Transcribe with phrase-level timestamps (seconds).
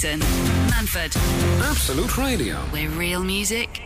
[0.00, 0.20] Jason
[0.70, 1.14] Manford,
[1.60, 2.56] Absolute Radio.
[2.70, 3.82] where real music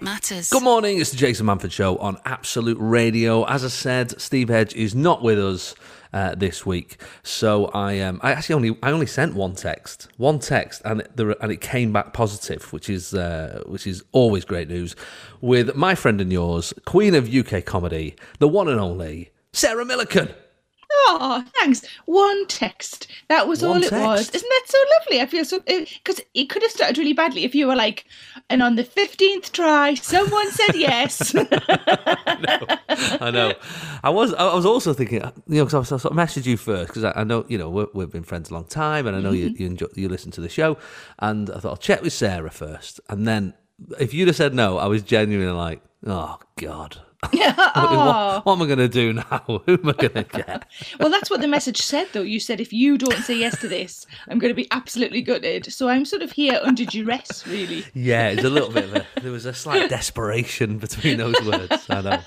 [0.00, 0.48] matters.
[0.48, 3.44] Good morning, it's the Jason Manford Show on Absolute Radio.
[3.44, 5.74] As I said, Steve Hedge is not with us
[6.14, 10.38] uh, this week, so I um, I actually only I only sent one text, one
[10.38, 14.46] text, and it, there, and it came back positive, which is uh, which is always
[14.46, 14.96] great news.
[15.42, 20.32] With my friend and yours, Queen of UK comedy, the one and only Sarah Millican.
[20.94, 21.86] Oh, thanks.
[22.06, 23.06] One text.
[23.28, 24.30] That was One all it was.
[24.30, 25.20] Isn't that so lovely?
[25.20, 28.04] I feel so because it, could have started really badly if you were like,
[28.50, 31.34] and on the fifteenth try, someone said yes.
[33.18, 33.54] I know.
[34.02, 34.34] I was.
[34.34, 36.88] I was also thinking, uh, you know, because I, I sort of messaged you first
[36.88, 39.20] because I, I know, you know, we're, we've been friends a long time, and I
[39.20, 39.62] know you mm-hmm.
[39.62, 40.76] you, enjoy, you listen to the show,
[41.18, 43.54] and I thought I'll check with Sarah first, and then
[43.98, 46.98] if you'd have said no, I was genuinely like, oh god.
[47.22, 47.36] What,
[48.46, 49.22] what am I going to do now?
[49.66, 50.64] Who am I going to get?
[51.00, 52.22] well, that's what the message said, though.
[52.22, 55.72] You said if you don't say yes to this, I'm going to be absolutely gutted.
[55.72, 57.84] So I'm sort of here under duress, really.
[57.94, 59.06] Yeah, it's a little bit of a.
[59.20, 61.86] There was a slight desperation between those words.
[61.88, 62.20] I know.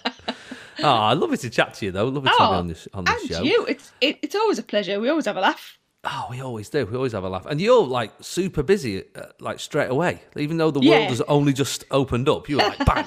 [0.79, 2.07] Oh, I love it to chat to you though.
[2.07, 3.41] Love it to have you on this on this and show.
[3.43, 4.99] you, it's it, it's always a pleasure.
[4.99, 5.79] We always have a laugh.
[6.03, 6.85] Oh, we always do.
[6.85, 7.45] We always have a laugh.
[7.47, 10.21] And you're like super busy, uh, like straight away.
[10.35, 10.97] Even though the Yeah.
[10.99, 13.05] world has only just opened up, you're like, bang,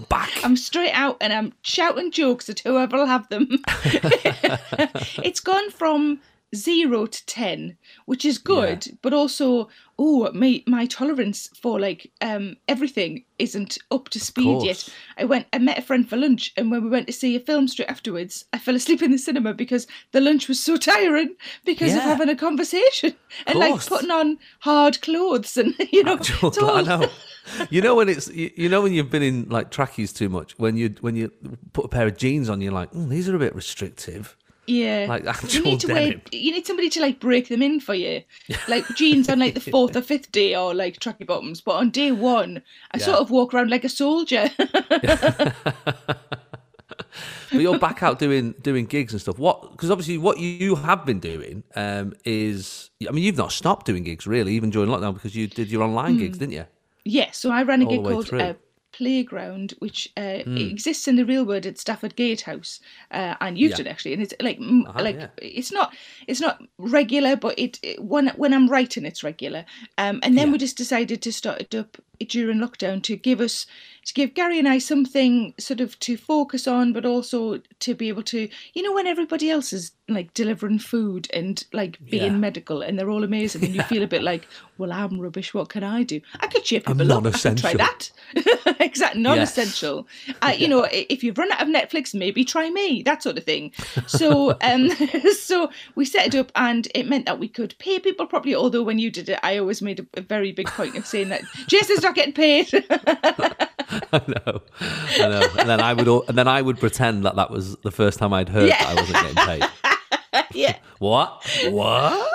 [0.00, 0.30] I'm back.
[0.42, 3.48] I'm straight out and I'm shouting jokes at whoever will have them.
[5.22, 6.20] it's gone from
[6.54, 9.68] zero to ten, which is good, but also
[10.02, 14.88] oh my my tolerance for like um everything isn't up to speed yet.
[15.18, 17.40] I went I met a friend for lunch and when we went to see a
[17.40, 21.36] film straight afterwards, I fell asleep in the cinema because the lunch was so tiring
[21.66, 23.14] because of having a conversation
[23.46, 27.08] and like putting on hard clothes and you know I know.
[27.68, 30.58] You know when it's you, you know when you've been in like trackies too much
[30.58, 31.30] when you when you
[31.74, 34.36] put a pair of jeans on you're like mm, these are a bit restrictive
[34.70, 35.06] Yeah.
[35.08, 38.22] Like you need to wear, you need somebody to like break them in for you.
[38.68, 41.60] Like jeans on like the fourth or fifth day or like tracky bottoms.
[41.60, 42.62] But on day one,
[42.92, 44.48] I sort of walk around like a soldier.
[44.58, 45.74] but
[47.52, 51.18] you're back out doing doing gigs and stuff what because obviously what you have been
[51.18, 55.34] doing um is I mean you've not stopped doing gigs really even during lockdown because
[55.34, 56.66] you did your online gigs didn't you
[57.04, 58.54] yeah, so I ran a All gig called uh,
[59.00, 62.80] Playground, which uh, it exists in the real world at Stafford Gatehouse
[63.10, 65.28] uh, and Euston actually, and it's like m like yeah.
[65.38, 65.94] it's not
[66.26, 69.64] it's not regular, but it, it when when I'm writing it's regular.
[69.96, 71.96] Um, and then we just decided to start it up
[72.28, 73.64] during lockdown to give us
[74.04, 78.08] to give Gary and I something sort of to focus on, but also to be
[78.08, 82.38] able to you know when everybody else is like delivering food and like being Yeah.
[82.38, 84.46] medical and they're all amazing and you feel a bit like
[84.76, 86.20] well I'm rubbish what can I do?
[86.40, 87.24] I could cheer people up.
[87.24, 88.10] I could try that
[88.80, 90.06] exactly non-essential.
[90.42, 93.44] Uh, you know if you've run out of netflix maybe try me that sort of
[93.44, 93.72] thing.
[94.06, 94.90] So um
[95.34, 98.82] so we set it up and it meant that we could pay people properly although
[98.82, 101.42] when you did it i always made a, a very big point of saying that
[101.66, 102.68] jason's not getting paid.
[104.12, 104.62] I know.
[104.80, 105.48] I know.
[105.58, 108.32] And then I would and then I would pretend that that was the first time
[108.32, 108.78] I'd heard Yeah.
[108.82, 110.46] that I wasn't getting paid.
[110.52, 110.76] Yeah.
[110.98, 111.44] What?
[111.70, 112.28] What?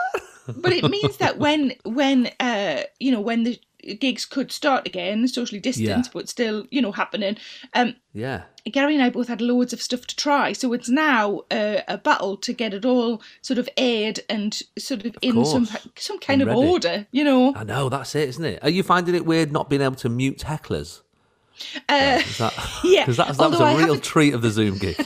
[0.48, 3.60] But it means that when when uh you know when the
[4.00, 6.14] gigs could start again socially distanced Yeah.
[6.14, 7.38] but still you know happening
[7.74, 11.42] um yeah Gary and I both had loads of stuff to try, so it's now
[11.52, 15.68] uh, a battle to get it all sort of aired and sort of, in some
[15.68, 15.88] course.
[15.98, 16.68] some kind And of ready.
[16.68, 17.54] order, you know.
[17.56, 20.10] I know that's it isn't it are you finding it weird not being able to
[20.10, 21.02] mute hecklers
[21.88, 22.54] Uh, Is that
[22.84, 24.98] yeah, because that, was- that was a real treat of the Zoom gig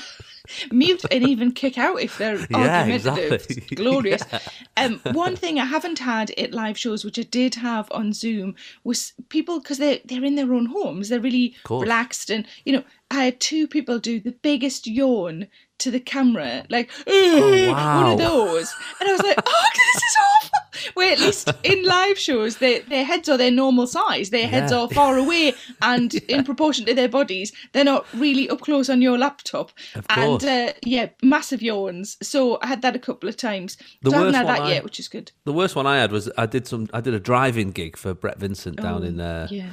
[0.71, 3.33] mute and even kick out if they're Yeah, argumentative.
[3.33, 3.55] exactly.
[3.57, 4.23] It's glorious.
[4.77, 8.55] Um, one thing I haven't had at live shows, which I did have on Zoom,
[8.85, 12.83] was people because they're they're in their own homes, they're really relaxed, and you know,
[13.11, 15.47] I had two people do the biggest yawn
[15.79, 18.11] to the camera, like one Oh, wow.
[18.13, 20.49] of those, and I was like, oh, this is awful.
[20.93, 24.71] Where at least in live shows, their their heads are their normal size, their heads
[24.71, 24.79] Yeah.
[24.79, 29.01] are far away, and in proportion to their bodies, they're not really up close on
[29.01, 29.71] your laptop.
[29.95, 32.17] Of and uh, yeah, massive yawns.
[32.21, 33.77] So I had that a couple of times.
[34.03, 35.31] The so I haven't worst had that I- yet, which is good.
[35.43, 38.13] The worst one I had was I did some I did a drive-in gig for
[38.13, 39.69] Brett Vincent down in uh, Oh, yeah.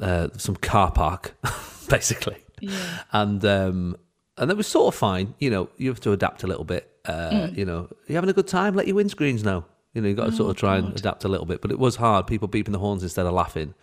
[0.00, 1.36] uh, some car park,
[1.88, 2.36] basically.
[2.60, 3.02] Yeah.
[3.12, 3.96] And um,
[4.40, 5.34] and it was sort of fine.
[5.38, 6.90] You know, you have to adapt a little bit.
[7.04, 7.56] Uh, Mm.
[7.56, 8.74] You know, you're having a good time?
[8.74, 9.64] Let your windscreens know.
[9.94, 11.60] You know, you got to Oh, sort of try and adapt a little bit.
[11.62, 12.26] But it was hard.
[12.26, 13.74] People beeping the horns instead of laughing,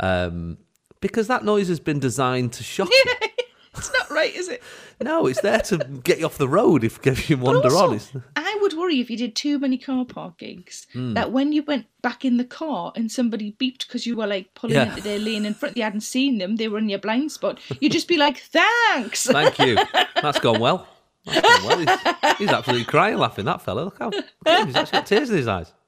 [0.00, 0.58] um,
[1.00, 2.88] because that noise has been designed to shock.
[3.76, 4.62] It's not right, is it?
[5.02, 7.94] No, it's there to get you off the road if, if you wander also, on.
[7.96, 11.14] It's, I would worry if you did too many car park gigs Hmm.
[11.14, 14.54] that when you went back in the car and somebody beeped because you were like
[14.54, 14.90] pulling Yeah.
[14.90, 17.58] into their lane in front, you hadn't seen them, they were in your blind spot.
[17.80, 19.76] You'd just be like, "Thanks." Thank you.
[20.22, 20.86] That's gone well.
[21.26, 21.78] That's gone well.
[21.78, 23.80] He's, he's absolutely crying laughing, that fella.
[23.82, 24.66] Look how look at him.
[24.68, 25.72] He's actually got tears in his eyes.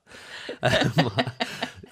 [0.63, 1.11] Um,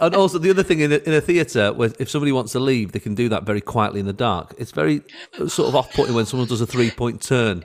[0.02, 2.60] and also the other thing in a, in a theatre, where if somebody wants to
[2.60, 4.52] leave, they can do that very quietly in the dark.
[4.58, 5.02] It's very
[5.40, 7.64] uh, sort of off-putting when someone does a three-point turn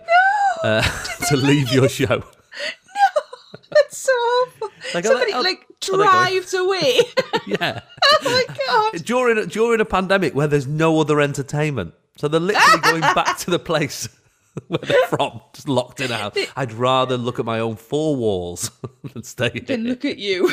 [0.63, 0.81] uh,
[1.29, 2.23] to leave your show.
[3.53, 4.69] No, that's so awful.
[4.93, 6.11] Like, oh, Somebody oh, like oh, there you go.
[6.11, 6.99] drives away.
[7.47, 9.05] Yeah, oh my god.
[9.05, 13.51] during during a pandemic where there's no other entertainment, so they're literally going back to
[13.51, 14.09] the place.
[14.67, 16.35] Where they're from, just locked in a house.
[16.55, 18.71] I'd rather look at my own four walls
[19.13, 19.61] than stay here.
[19.61, 20.51] Then look at you.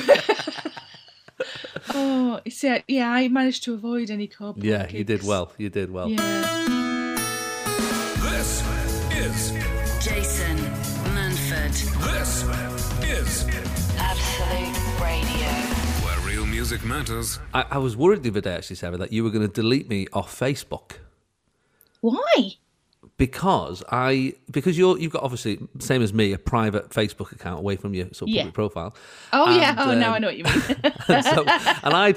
[1.94, 5.22] Oh, you see, I- yeah, I managed to avoid any car park Yeah, you did
[5.24, 5.52] well.
[5.58, 6.08] You did well.
[6.08, 6.50] Yeah.
[8.22, 8.62] This
[9.16, 9.50] is
[10.04, 10.56] Jason
[11.14, 11.74] Manford.
[12.10, 12.42] this
[13.08, 13.46] is
[13.98, 15.50] Absolute Radio.
[16.04, 17.38] where real music matters.
[17.52, 19.88] I, I was worried the other day, actually, Sarah, that you were going to delete
[19.88, 20.92] me off Facebook
[22.00, 22.54] Why?
[23.16, 27.76] Because I because you're you've got obviously same as me a private Facebook account away
[27.76, 28.42] from your sort of Yeah.
[28.42, 28.96] public profile.
[29.32, 29.70] Oh yeah.
[29.70, 30.92] And, Oh, now um, I know what you mean.
[31.08, 32.14] and, so, and I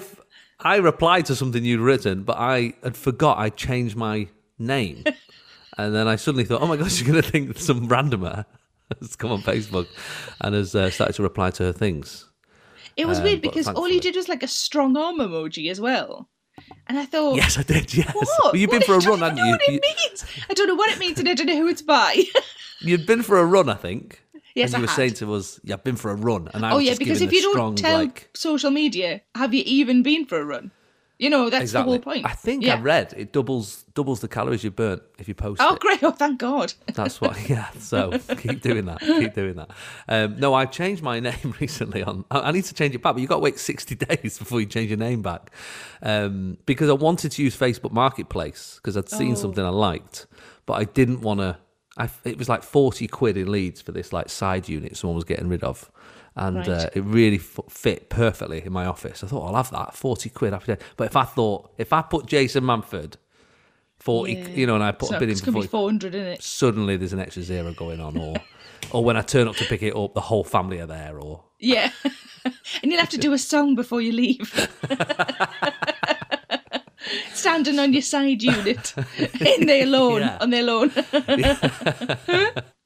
[0.59, 4.27] I replied to something you'd written, but I had forgot I changed my
[4.57, 5.03] name,
[5.77, 8.45] and then I suddenly thought, oh my gosh, you're going to think some randomer
[8.99, 9.85] has come on Facebook
[10.41, 12.25] and has uh, started to reply to her things.
[12.95, 15.79] It was Um, weird because all you did was like a strong arm emoji as
[15.79, 16.27] well,
[16.87, 17.93] and I thought, Yes, I did.
[17.93, 18.27] Yes, What?
[18.43, 18.85] Well, you've been What?
[18.85, 19.51] for a I run, don't hadn't you?
[19.51, 20.25] What it means?
[20.49, 22.23] I don't know what it means, and I don't know who it's by.
[22.81, 24.21] you've been for a run, I think.
[24.55, 24.95] Yes, and you I were had.
[24.95, 26.99] saying to us, "Yeah, I've been for a run," and I oh was yeah, just
[26.99, 30.43] because if you don't strong, tell like, social media, have you even been for a
[30.45, 30.71] run?
[31.19, 31.97] You know, that's exactly.
[31.97, 32.25] the whole point.
[32.27, 32.75] I think yeah.
[32.75, 35.79] I read it doubles doubles the calories you burn if you post Oh it.
[35.79, 36.03] great!
[36.03, 36.73] Oh thank God.
[36.93, 37.49] That's what.
[37.49, 37.69] Yeah.
[37.79, 38.99] So keep doing that.
[38.99, 39.71] Keep doing that.
[40.07, 42.03] Um, no, I changed my name recently.
[42.03, 44.59] On I need to change it back, but you've got to wait sixty days before
[44.61, 45.49] you change your name back,
[46.03, 49.35] um, because I wanted to use Facebook Marketplace because I'd seen Oh.
[49.35, 50.27] something I liked,
[50.67, 51.57] but I didn't want to.
[51.97, 55.23] I, it was like forty quid in leads for this like side unit someone was
[55.23, 55.89] getting rid of,
[56.37, 56.69] and Right.
[56.69, 59.23] uh, it really f- fit perfectly in my office.
[59.23, 60.77] I thought I'll have that forty quid after.
[60.95, 63.15] But if I thought if I put Jason Manford.
[63.99, 64.47] 40 Yeah.
[64.49, 66.13] you know and i put So a bid in for gonna 40 be four hundred
[66.13, 66.43] in it.
[66.43, 68.35] suddenly there's an extra zero going on, or
[68.91, 71.43] or when I turn up to pick it up, the whole family are there, or
[71.59, 71.89] Yeah,
[72.45, 72.53] and
[72.83, 74.53] you'll have to do a song before you leave.
[77.33, 78.93] Standing on your side unit
[79.41, 80.37] in their lawn Yeah.
[80.41, 80.91] on their lawn.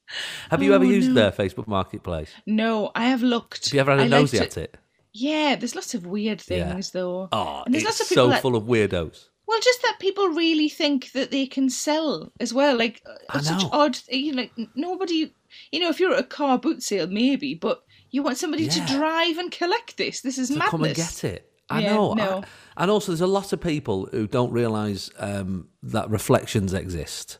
[0.49, 1.13] have you ever Oh, used no.
[1.15, 2.29] their Facebook Marketplace?
[2.45, 3.65] no, I have looked.
[3.65, 4.77] Have you ever had a I nosy at it?
[5.13, 6.71] Yeah, there's lots of weird Yeah.
[6.71, 7.27] things though.
[7.31, 9.25] Oh, and there's it's lots of people so that, full of weirdos.
[9.47, 12.77] Well, just that people really think that they can sell as well.
[12.77, 13.97] Like uh, such odd.
[14.09, 15.33] You know, like nobody.
[15.73, 18.85] You know, if you're at a car boot sale, maybe, but you want somebody Yeah.
[18.85, 20.21] to drive and collect this.
[20.21, 20.71] This is To madness.
[20.71, 21.51] come and get it.
[21.69, 22.13] I Yeah, know.
[22.13, 22.37] no.
[22.77, 27.39] I- and also, there's a lot of people who don't realise um, that reflections exist.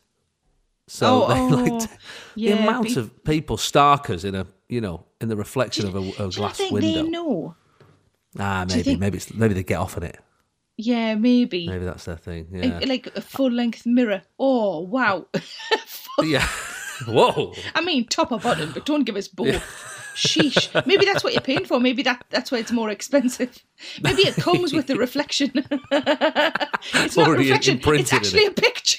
[0.94, 1.46] So Oh, they, oh,
[1.78, 1.90] like
[2.36, 6.00] the amount pe- of people starkers in a you know in the reflection of a,
[6.22, 7.02] a Do glass think window.
[7.02, 7.54] they know?
[8.38, 10.18] Ah, Do maybe maybe it's, maybe they get off on it.
[10.76, 11.66] Yeah, maybe.
[11.66, 12.48] Maybe that's their thing.
[12.52, 12.86] Like- Yeah.
[12.86, 14.22] Like a full length mirror.
[14.38, 15.26] Oh wow.
[16.22, 16.46] yeah.
[17.06, 17.54] Whoa.
[17.74, 19.62] I mean, top or bottom, but don't give us both.
[20.14, 20.68] Sheesh.
[20.86, 21.80] Maybe that's what you're paying for.
[21.80, 23.64] Maybe that that's why it's more expensive.
[24.02, 25.52] Maybe it comes with the reflection.
[25.54, 27.80] it's not Already reflection.
[27.82, 28.58] It's actually it.
[28.58, 28.98] a picture.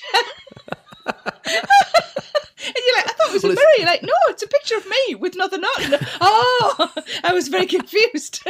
[1.06, 3.68] and you're like, I thought it was Well, a mirror.
[3.78, 6.00] You're like, no, it's a picture of me with nothing on.
[6.22, 8.42] Oh, I was very confused.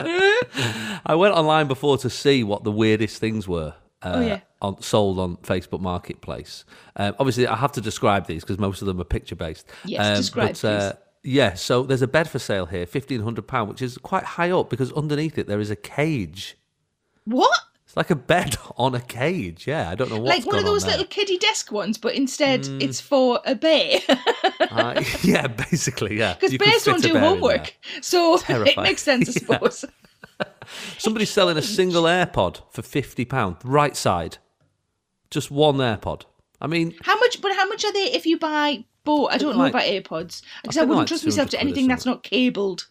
[0.00, 3.74] I went online before to see what the weirdest things were.
[4.02, 4.40] Uh, Oh, yeah.
[4.62, 6.64] on, sold on Facebook Marketplace.
[6.96, 9.66] Um, obviously, I have to describe these because most of them are picture based.
[9.84, 13.68] Yes, describe, But, uh, yeah, so there's a bed for sale here, fifteen hundred pound,
[13.68, 16.56] which is quite high up because underneath it there is a cage.
[17.26, 17.60] what?
[17.90, 19.66] It's like a bed on a cage.
[19.66, 21.98] Yeah, I don't know what's like one of gone on those little kiddie desk ones,
[21.98, 22.80] but instead Mm.
[22.82, 23.98] it's for a bear.
[24.70, 26.34] Uh, yeah, basically, yeah.
[26.40, 27.74] Because bears don't do bear homework.
[28.02, 29.38] So it makes sense, I Yeah.
[29.58, 29.84] suppose.
[30.38, 30.48] there.
[30.98, 34.38] Somebody's selling a single AirPod for fifty pound, right side,
[35.28, 36.22] just one AirPod.
[36.60, 37.40] I mean, How much?
[37.42, 39.30] But how much are they if you buy both?
[39.32, 41.88] I don't know like- about AirPods because I think wouldn't like trust myself to anything
[41.88, 42.86] that's not cabled.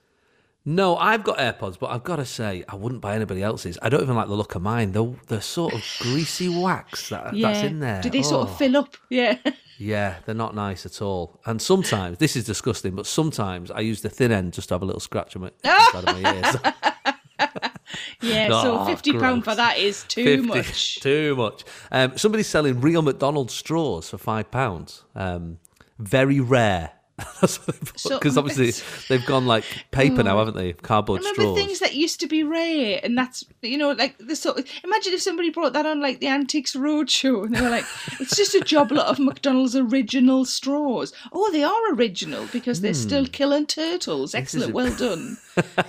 [0.65, 3.77] No, I've got AirPods, but I've got to say, I wouldn't buy anybody else's.
[3.81, 4.91] I don't even like the look of mine.
[4.91, 7.51] The the sort of greasy wax that, Yeah.
[7.51, 8.01] that's in there.
[8.01, 8.51] Do they sort Oh.
[8.51, 8.95] of fill up?
[9.09, 9.37] Yeah.
[9.77, 11.39] Yeah, they're not nice at all.
[11.45, 14.81] And sometimes this is disgusting, but sometimes I use the thin end just to have
[14.81, 16.55] a little scratch on my, inside of my ears.
[18.21, 18.49] Yeah.
[18.61, 20.99] so fifty pound for that is too 50 much.
[20.99, 21.63] Too much.
[21.91, 25.03] Um, somebody's selling real McDonald's straws for five pounds.
[25.15, 25.57] Um,
[25.97, 26.91] very rare
[27.41, 28.71] That's what they put So- because obviously
[29.07, 30.73] they've gone like paper now, haven't they?
[30.73, 31.57] Cardboard Remember straws.
[31.57, 34.59] things that used to be rare, and that's you know like the sort.
[34.59, 37.85] Of, imagine if somebody brought that on like the Antiques Roadshow, and they were like,
[38.19, 42.93] "It's just a job lot of McDonald's original straws." Oh, they are original because they're
[42.93, 44.33] still killing turtles.
[44.35, 44.75] Excellent, Hmm.
[44.75, 45.37] well done.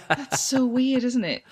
[0.09, 1.43] that's so weird, isn't it?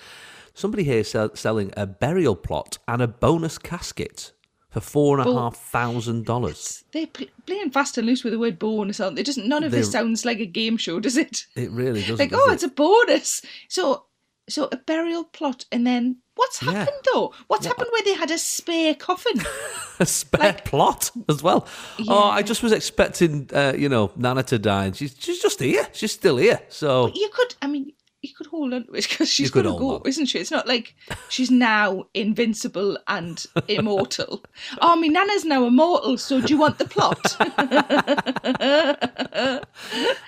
[0.53, 4.33] Somebody here sell, selling a burial plot and a bonus casket
[4.69, 6.83] for four and a half thousand dollars.
[6.91, 9.23] They're pl- playing fast and loose with the word bonus, aren't they?
[9.23, 11.45] Doesn't none of this They're- sounds like a game show, does it?
[11.55, 12.19] It really doesn't.
[12.19, 12.53] like, does oh, it?
[12.55, 13.41] it's a bonus.
[13.67, 14.05] So,
[14.47, 16.71] so a burial plot, and then what's Yeah.
[16.71, 17.33] happened though?
[17.47, 19.41] What's happened where they had a spare coffin?
[19.99, 21.67] a spare like- plot as well.
[22.07, 25.59] Oh, I just was expecting, uh, you know, Nana to die, and she's she's just
[25.59, 25.87] here.
[25.93, 26.59] She's still here.
[26.69, 29.71] So you could, I mean, you could hold on to it because she's going to
[29.77, 30.01] go, on.
[30.05, 30.39] isn't she?
[30.39, 30.93] It's not like
[31.29, 34.43] she's now invincible and immortal.
[34.81, 37.37] oh, my nana's now immortal, so do you want the plot?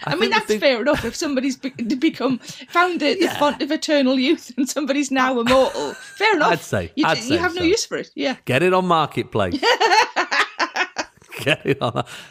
[0.05, 1.03] I, mean, that's thing- fair enough.
[1.05, 1.69] If somebody's be-
[1.99, 3.37] become found the, the Yeah.
[3.39, 6.51] font of eternal youth and somebody's now immortal, fair enough.
[6.53, 8.09] I'd say- you, I'd you say have no use for it.
[8.15, 8.37] Yeah.
[8.45, 9.61] get it on marketplace.
[11.43, 11.75] Do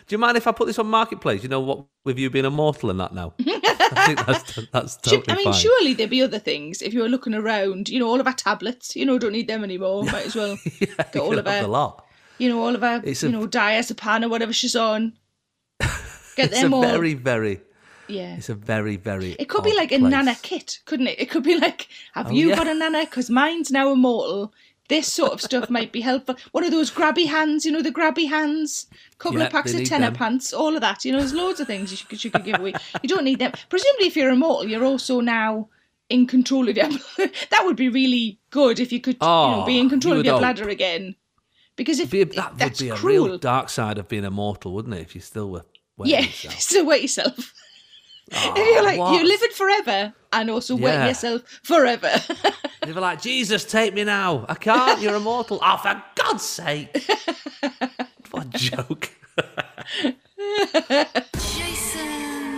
[0.08, 1.42] you mind if I put this on marketplace?
[1.42, 1.86] You know what?
[2.04, 5.52] With you being immortal and that now, I think that's that's totally I mean, fine.
[5.54, 7.88] surely there'd be other things if you were looking around.
[7.88, 8.96] You know, all of our tablets.
[8.96, 10.04] You know, don't need them anymore.
[10.04, 12.06] Might as well yeah, get you all of our a lot.
[12.38, 15.12] you know, all of her, It's you a- know, diazepam or whatever she's on.
[15.78, 15.88] Get
[16.50, 16.82] It's a them all.
[16.82, 17.60] very, very.
[18.08, 18.36] yeah.
[18.36, 19.32] It's a very, very.
[19.38, 20.10] It could be like a place.
[20.10, 21.20] nana kit, couldn't it?
[21.20, 22.56] It could be like, have Oh, you yeah.
[22.56, 23.00] got a nana?
[23.04, 24.54] Because mine's now immortal.
[24.90, 26.36] This sort of stuff might be helpful.
[26.52, 28.86] One of those grabby hands, you know, the grabby hands.
[29.18, 30.14] Couple Yeah, of packs of Tena them.
[30.14, 31.04] pants, all of that.
[31.04, 32.74] You know, there's loads of things you could, you could give away.
[33.02, 33.52] You don't need them.
[33.68, 35.68] Presumably, if you're immortal, you're also now
[36.08, 36.88] in control of your.
[37.18, 40.14] that would be really good if you could, you know, Oh, be in ah, control
[40.14, 40.40] you of your hope.
[40.42, 41.14] bladder again.
[41.76, 43.26] Because if Be that would be a cruel.
[43.26, 45.00] real dark side of being immortal, wouldn't it?
[45.02, 45.62] If you still were.
[46.02, 46.60] Yeah, yourself.
[46.60, 47.54] still wet yourself.
[48.32, 49.14] Oh, you're like what?
[49.14, 51.08] you're living forever and also wet Yeah.
[51.08, 52.10] yourself forever.
[52.82, 54.46] They were like, Jesus, take me now.
[54.48, 55.02] I can't.
[55.02, 55.58] You're immortal.
[55.62, 56.88] Oh, for God's sake.
[58.30, 59.10] what a joke.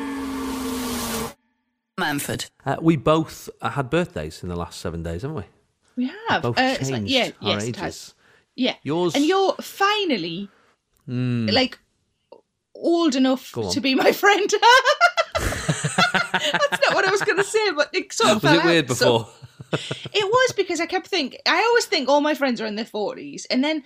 [0.03, 1.33] Jason
[1.99, 2.51] Manford.
[2.65, 5.43] Uh, we both uh, had birthdays in the last seven days, haven't we?
[5.97, 6.43] we have.
[6.43, 7.81] Both Uh, it's changed like- yeah, our yes, it ages.
[7.81, 8.15] has.
[8.55, 8.75] Yeah.
[8.85, 10.49] Yours- And you're finally
[11.09, 11.79] like
[12.75, 14.51] old enough to be my friend.
[16.33, 18.91] That's not what I was going to say, but it sort of Was it weird
[18.91, 19.33] out, so- before?
[20.13, 21.41] It was because I kept thinking.
[21.47, 23.83] I always think all my friends are in their forties, and then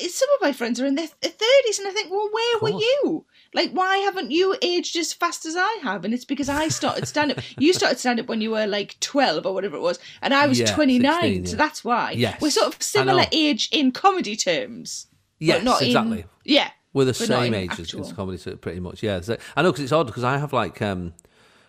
[0.00, 3.24] some of my friends are in their thirties, and I think, well, where were you?
[3.52, 6.04] Like, why haven't you aged as fast as I have?
[6.04, 7.38] And it's because I started stand up.
[7.58, 10.46] you started stand up when you were like twelve or whatever it was, and I
[10.46, 11.22] was Yeah, twenty nine.
[11.22, 12.12] 16, So that's why.
[12.12, 15.08] Yes, we're sort of similar age in comedy terms.
[15.40, 16.24] yes, but not in- exactly.
[16.44, 18.06] yeah, We're the same in ages actual.
[18.06, 19.02] in comedy, so pretty much.
[19.02, 21.14] Yeah, so, I know because it's odd because I have like um,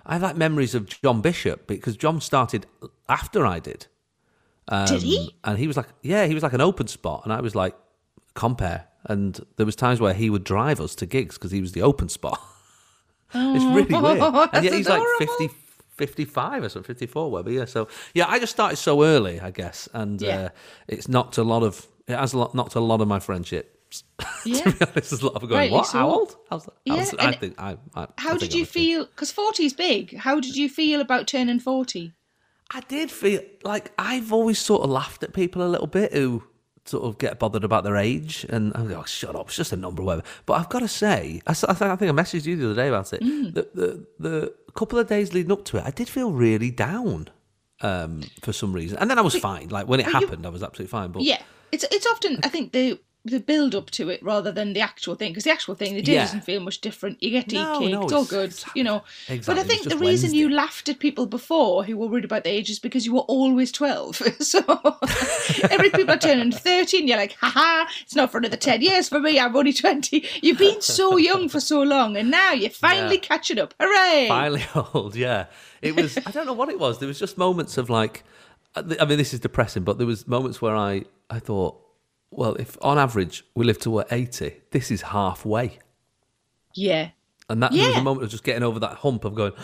[0.07, 2.65] I have like memories of John Bishop because John started
[3.09, 3.85] after I did.
[4.69, 5.35] Um, Did he?
[5.43, 7.75] And he was like, yeah, he was like an open spot, and I was like
[8.33, 8.85] compare.
[9.05, 11.81] And there was times where he would drive us to gigs because he was the
[11.81, 12.39] open spot.
[13.33, 14.21] it's really weird.
[14.53, 15.37] And yet he's like adorable.
[15.37, 15.49] 50,
[15.97, 17.51] 55 or something, 54, whatever.
[17.51, 17.65] Yeah.
[17.65, 20.37] So yeah, I just started so early, I guess, and Yeah.
[20.37, 20.49] uh,
[20.87, 24.03] it's knocked a lot of it has knocked a lot of my friendships.
[24.45, 24.61] Yeah.
[24.63, 25.53] to be honest, there's a lot of going.
[25.59, 25.87] Rightly What?
[25.87, 25.97] so.
[25.97, 26.35] How old?
[26.49, 26.73] How's that?
[26.85, 27.77] Yeah, I, was- I think I.
[27.95, 29.05] I How I did you I'm feel?
[29.05, 30.15] Because forty is big.
[30.17, 32.13] How did you feel about turning forty?
[32.71, 36.43] I did feel like I've always sort of laughed at people a little bit who
[36.85, 39.71] sort of get bothered about their age and I go, oh, shut up, it's just
[39.73, 40.23] a number, whatever.
[40.45, 42.75] But I've got to say, I, s- I I think I messaged you the other
[42.75, 43.21] day about it.
[43.21, 43.53] Mm.
[43.53, 47.29] The, the the couple of days leading up to it, I did feel really down
[47.81, 49.69] um, for some reason, and then I was fine.
[49.69, 51.11] Like when it but you- happened, I was absolutely fine.
[51.11, 51.41] But Yeah,
[51.71, 55.13] it's it's often I think the the build up to it rather than the actual
[55.15, 56.23] thing because the actual thing the day Yeah.
[56.23, 57.21] doesn't feel much different.
[57.21, 59.03] You get to No, eat cake, no, it's all good, you know.
[59.27, 62.45] Exactly, But I think the reason you laughed at people before who were worried about
[62.45, 64.15] the age is because you were always twelve.
[64.39, 64.59] so
[65.69, 69.19] every people are turning thirteen, you're like, haha, it's not for another ten years for
[69.19, 69.39] me.
[69.39, 70.25] I'm only twenty.
[70.41, 73.21] You've been so young for so long, and now you're finally Yeah.
[73.21, 73.73] catching up.
[73.79, 74.27] Hooray!
[74.29, 75.15] finally old.
[75.15, 75.47] Yeah,
[75.81, 76.17] it was.
[76.25, 76.99] I don't know what it was.
[76.99, 78.23] There was just moments of like,
[78.75, 81.81] uh, I mean, this is depressing, but there was moments where I I thought,
[82.31, 85.79] well, if on average we live to what eighty, this is halfway.
[86.75, 87.09] Yeah.
[87.49, 88.01] And that there was Yeah.
[88.01, 89.53] a moment of just getting over that hump of going,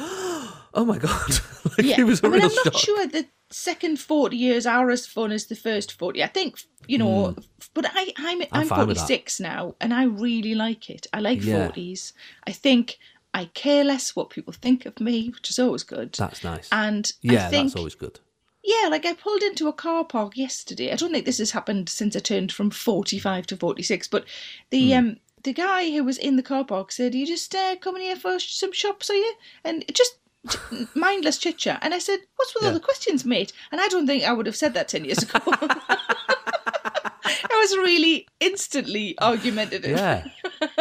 [0.74, 1.12] oh my god,
[1.78, 2.82] like Yeah, it was a I mean, real I'm not shock.
[2.82, 6.24] sure the second forty years are as fun as the first forty.
[6.24, 7.42] I think you know, hmm.
[7.74, 8.76] but I I'm I'm, that.
[8.76, 11.08] 46 now, and I really like it.
[11.14, 11.70] I like Yeah.
[11.70, 12.14] 40s.
[12.48, 12.98] I think
[13.34, 16.14] I care less what people think of me, which is always good.
[16.14, 16.70] That's nice.
[16.72, 18.20] and yeah, I think that's always good.
[18.64, 20.92] Yeah, like I pulled into a car park yesterday.
[20.92, 24.26] I don't think this has happened since I turned from 45 to 46, but
[24.70, 24.98] the Hmm.
[25.00, 28.16] um the guy who was in the car park said, "You just uh, coming here
[28.16, 29.34] for some shops, are you?"
[29.66, 30.16] And it just
[30.96, 31.80] mindless chit chat.
[31.82, 34.46] And I said, "What's with all the questions, mate?" And I don't think I would
[34.46, 35.40] have said that ten years ago.
[37.46, 39.98] I was really instantly argumentative.
[39.98, 40.28] Yeah,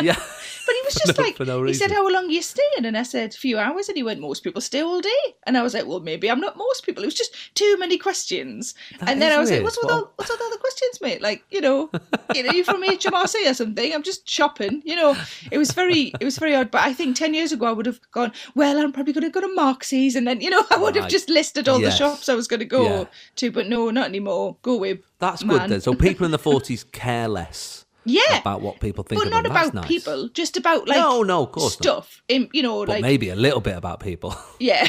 [0.00, 0.20] yeah.
[0.66, 1.90] But he was just no- like, no he said.
[1.90, 2.84] How long are you staying?
[2.84, 3.88] And I said, A few hours.
[3.88, 5.22] And he went, Most people stay all day.
[5.46, 7.02] And I was like, Well, maybe I'm not most people.
[7.02, 8.74] It was just too many questions.
[9.00, 9.62] That and then I was weird.
[9.62, 11.20] like, What's with, all, what's with all the questions, mate?
[11.22, 11.90] Like, you know,
[12.34, 13.92] you know, you from HMRC or something.
[13.94, 14.82] I'm just shopping.
[14.84, 15.16] You know,
[15.50, 16.70] it was very, it was very odd.
[16.70, 19.30] But I think 10 years ago, I would have gone, Well, I'm probably going to
[19.30, 20.16] go to Marxie's.
[20.16, 21.10] And then, you know, I would have Right.
[21.10, 21.92] just listed all Yes.
[21.92, 23.04] the shops I was going to go Yeah.
[23.36, 23.50] to.
[23.50, 24.56] But no, not anymore.
[24.62, 25.00] Go with.
[25.18, 25.58] That's man.
[25.58, 25.80] good then.
[25.80, 28.38] So people in the forties care less Yeah.
[28.40, 29.52] about what people think but of not them.
[29.52, 29.86] About nice.
[29.86, 32.20] people, just about like No, no, of course stuff.
[32.28, 34.34] In, you know, But like maybe a little bit about people.
[34.58, 34.88] yeah,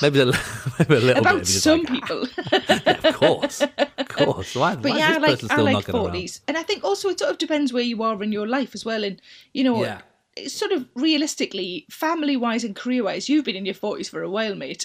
[0.00, 0.26] maybe, a,
[0.78, 1.16] maybe a little bit.
[1.18, 2.26] about of just some like, people.
[3.08, 4.54] Of course, of course.
[4.54, 6.04] Why, But why yeah, is I like I like knocking around?
[6.04, 8.74] forties, and I think also it sort of depends where you are in your life
[8.74, 9.02] as well.
[9.04, 9.20] And
[9.52, 10.00] you know, Yeah.
[10.36, 14.22] it's sort of realistically, family wise and career wise, you've been in your forties for
[14.22, 14.84] a while, mate.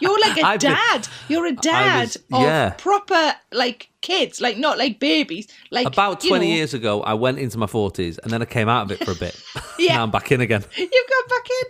[0.00, 1.08] You're like a I've been- dad.
[1.28, 2.70] You're a dad was- of yeah.
[2.78, 5.46] proper like kids, like not like babies.
[5.70, 8.44] Like About you 20 know, years ago, I went into my 40s and then I
[8.44, 9.34] came out of it for a bit.
[9.78, 9.96] Yeah.
[9.96, 10.64] now I'm back in again.
[10.76, 11.66] You've gone back in.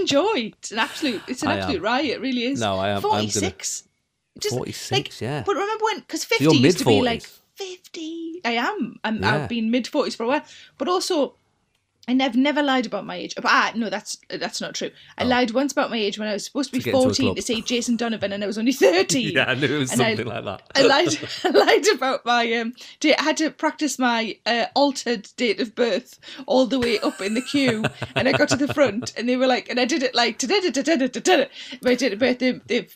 [0.00, 0.52] Enjoy.
[0.58, 1.22] It's an absolute.
[1.28, 1.58] It's an I am.
[1.60, 2.06] absolute riot.
[2.16, 2.60] It really is.
[2.60, 3.84] No, I am- Forty-six.
[4.40, 5.42] Just 46, like, yeah.
[5.46, 6.00] But remember when?
[6.00, 7.22] Because fifty used to be like
[7.54, 8.40] fifty.
[8.44, 8.98] I am.
[9.04, 9.34] I'm, Yeah.
[9.34, 10.42] I've been mid forties for a while.
[10.76, 11.36] But also,
[12.06, 13.34] and I've never lied about my age.
[13.44, 14.90] Ah, no, that's that's not true.
[15.18, 16.82] I lied once about my age when I was supposed to be Oh.
[16.84, 19.32] To get into a fourteen to see Jason Donovan, and I was only thirteen.
[19.34, 20.62] Yeah, I knew it was And I- like that.
[20.74, 21.18] I lied.
[21.44, 22.74] I lied about my um.
[23.04, 27.34] I had to practice my uh, altered date of birth all the way up in
[27.34, 27.84] the queue,
[28.14, 30.38] and I got to the front, and they were like, and I did it like
[30.38, 31.46] da-da-da-da-da-da-da.
[31.82, 32.38] my date of birth.
[32.38, 32.94] They, they've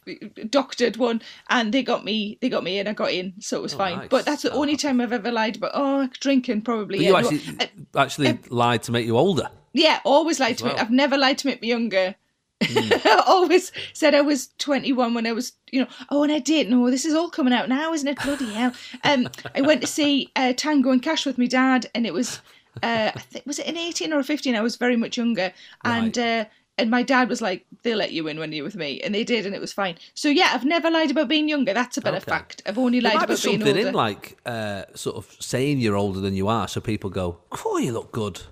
[0.50, 2.38] doctored one, and they got me.
[2.41, 2.87] They got me in.
[2.88, 3.95] I got in, so it was fine.
[3.95, 4.09] Oh, nice.
[4.09, 5.73] But that's the only time I've ever lied about.
[5.75, 6.99] Oh, drinking probably.
[6.99, 9.49] But you actually, I- actually lied to make you older.
[9.73, 10.69] yeah, always lied to me.
[10.71, 10.76] well.
[10.78, 10.83] Hmm.
[10.85, 12.14] I've never lied to make me younger.
[12.61, 16.71] I always said I was 21 when I was, you know, oh, and I didn't.
[16.71, 18.19] No, this is all coming out now, isn't it?
[18.23, 18.73] Bloody hell.
[19.05, 22.40] Um, I went to see uh, Tango and Cash with my dad, and it was,
[22.83, 24.57] uh, I think, was it an 18 or a 15?
[24.57, 25.52] I was very much younger.
[25.85, 26.47] And, uh,
[26.78, 29.00] and my dad was like, they'll let you in when you're with me.
[29.02, 29.95] And they did, and it was fine.
[30.15, 31.73] So, yeah, I've never lied about being younger.
[31.73, 32.30] That's a bit of Okay.
[32.30, 32.63] fact.
[32.67, 36.34] I've only lied about being something in like uh, sort of saying you're older than
[36.34, 38.43] you are, so people go, "Oh, you look good."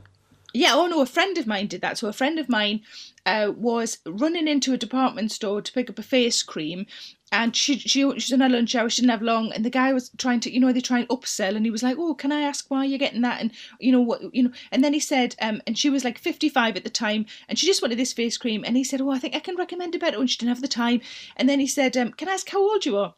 [0.56, 1.98] Yeah, oh no, a friend of mine did that.
[1.98, 2.80] So a friend of mine
[3.26, 6.86] uh, was running into a department store to pick up a face cream,
[7.30, 8.88] and she she she's on her lunch hour.
[8.88, 11.08] She didn't have long, and the guy was trying to, you know, they try and
[11.10, 13.92] upsell, and he was like, "Oh, can I ask why you're getting that?" And you
[13.92, 16.84] know what, you know, and then he said, um, and she was like 55 at
[16.84, 19.36] the time, and she just wanted this face cream, and he said, "Oh, I think
[19.36, 21.02] I can recommend a better one." She didn't have the time,
[21.36, 23.14] and then he said, um, "Can I ask how old you are?"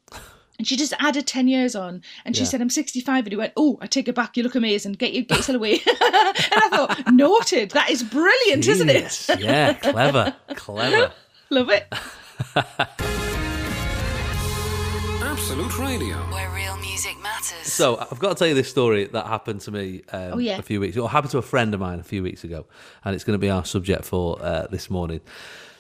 [0.59, 2.03] And she just added 10 years on.
[2.25, 2.49] And she Yeah.
[2.49, 3.25] said, I'm 65.
[3.27, 4.37] And he went, Oh, I take it back.
[4.37, 4.95] You look amazing.
[4.95, 5.75] Get, your get yourself away.
[5.87, 7.71] and I thought, Noted.
[7.71, 8.95] That is brilliant, isn't it?
[8.95, 9.31] Genius.
[9.39, 11.13] yeah, clever, clever.
[11.51, 11.87] Love it.
[15.21, 16.17] Absolute Radio.
[16.33, 17.73] Where real music matters.
[17.73, 20.59] So I've got to tell you this story that happened to me um, Oh, yeah.
[20.59, 22.67] a few weeks, or happened to a friend of mine a few weeks ago,
[23.05, 25.21] and it's going to be our subject for uh, this morning.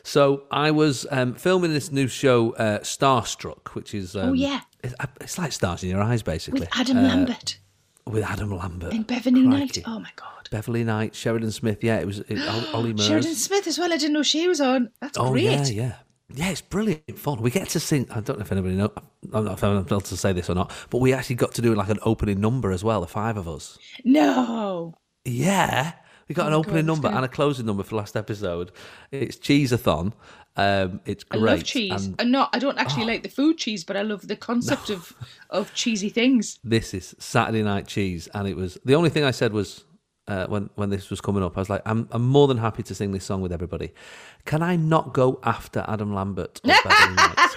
[0.03, 4.61] So I was um, filming this new show, uh, Starstruck, which is um, Oh, yeah.
[4.83, 7.59] it's, it's like stars in your eyes, basically, With Adam Uh, Lambert
[8.07, 9.83] with Adam Lambert and Beverley Knight.
[9.87, 10.49] Oh, my God.
[10.51, 11.85] Beverley Knight, Sheridan Smith.
[11.85, 12.39] Yeah, it was it,
[12.75, 13.07] Ollie Murs.
[13.07, 13.93] Sheridan Smith as well.
[13.93, 14.89] I didn't know she was on.
[15.03, 15.45] That's Oh great.
[15.45, 15.93] yeah, yeah,
[16.33, 16.49] yeah.
[16.49, 17.43] It's brilliant fun.
[17.43, 18.07] We get to sing.
[18.11, 18.91] I don't know if anybody know.
[19.35, 21.61] I'm not if I'm able to say this or not, but we actually got to
[21.61, 23.03] do like an opening number as well.
[23.03, 23.79] The five of us.
[24.05, 24.95] No.
[25.27, 25.93] Yeah,
[26.29, 28.71] we got an Oh, opening God, number and a closing number for last episode.
[29.11, 30.13] It's Cheeseathon.
[30.57, 31.41] Um, it's great.
[31.43, 32.07] I love cheese.
[32.07, 34.91] And And not, I don't actually like the food cheese, but I love the concept
[34.91, 35.13] of,
[35.51, 36.59] of cheesy things.
[36.65, 39.85] this is Saturday Night Cheese, and it was the only thing I said was.
[40.27, 42.83] Uh, when when this was coming up, I was like, I'm I'm more than happy
[42.83, 43.95] to sing this song with everybody.
[44.45, 46.69] Can I not go after Adam Lambert or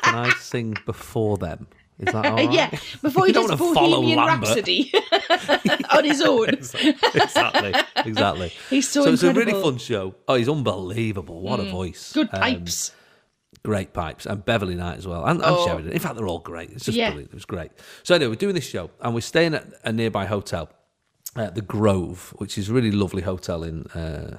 [0.03, 1.67] Can I sing before them?
[2.01, 2.51] Is that all right?
[2.59, 2.69] Yeah,
[3.01, 4.91] before he does Bohemian Rhapsody
[5.91, 6.49] on his own.
[6.49, 7.73] exactly,
[8.05, 8.51] exactly.
[8.69, 9.53] He's so it's a really.
[9.53, 9.61] Mm.
[9.61, 10.15] fun show.
[10.27, 11.41] Oh, he's unbelievable.
[11.41, 12.11] What a voice.
[12.13, 12.91] Good Um, pipes.
[13.63, 15.65] great pipes, and Beverley Knight as well, and, and Oh.
[15.65, 15.91] Sheridan.
[15.91, 16.71] In fact, they're all great.
[16.71, 17.09] It's just Yeah.
[17.09, 17.31] brilliant.
[17.31, 17.71] It was great.
[18.03, 20.69] So anyway, we're doing this show, and we're staying at a nearby hotel,
[21.35, 24.37] uh, the Grove, which is a really lovely hotel in uh,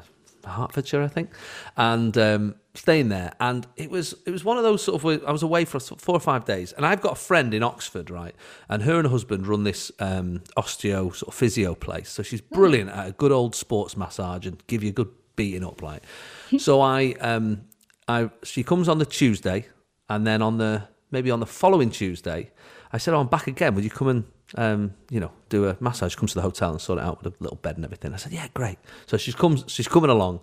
[0.51, 1.31] Hertfordshire, I think,
[1.77, 3.33] and um, staying there.
[3.41, 5.25] And it was it was one of those sort of.
[5.27, 8.11] I was away for four or five days, and I've got a friend in Oxford,
[8.11, 8.35] right,
[8.69, 12.11] and her and her husband run this um, osteo sort of physio place.
[12.11, 15.65] So she's brilliant at a good old sports massage and give you a good beating
[15.65, 16.03] up, like.
[16.59, 17.63] so I um
[18.09, 19.67] I she comes on the Tuesday,
[20.09, 22.51] and then on the maybe on the following Tuesday,
[22.93, 23.75] I said, "Oh, I'm back again.
[23.75, 24.25] Would you come and
[24.57, 26.15] um, you know, do a massage.
[26.15, 28.13] Comes to the hotel and sort it out with a little bed and everything.
[28.13, 28.79] I said, yeah, great.
[29.07, 30.41] So she's comes, she's coming along.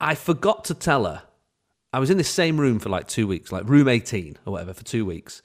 [0.00, 1.22] I forgot to tell her.
[1.92, 4.72] I was in the same room for like two weeks, like room 18 or whatever,
[4.72, 5.42] for two weeks.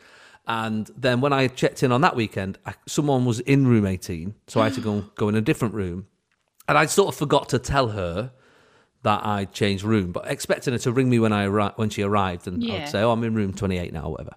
[0.47, 4.35] And then when I checked in on that weekend, I, someone was in room 18,
[4.47, 6.05] so I had to go go in a different room.
[6.67, 8.31] And I sort of forgot to tell her
[9.01, 12.03] that I changed room, but expecting her to ring me when I arri- when she
[12.03, 12.75] arrived, and Yeah.
[12.75, 14.33] I'd say, "Oh, I'm in room 28 now," or whatever.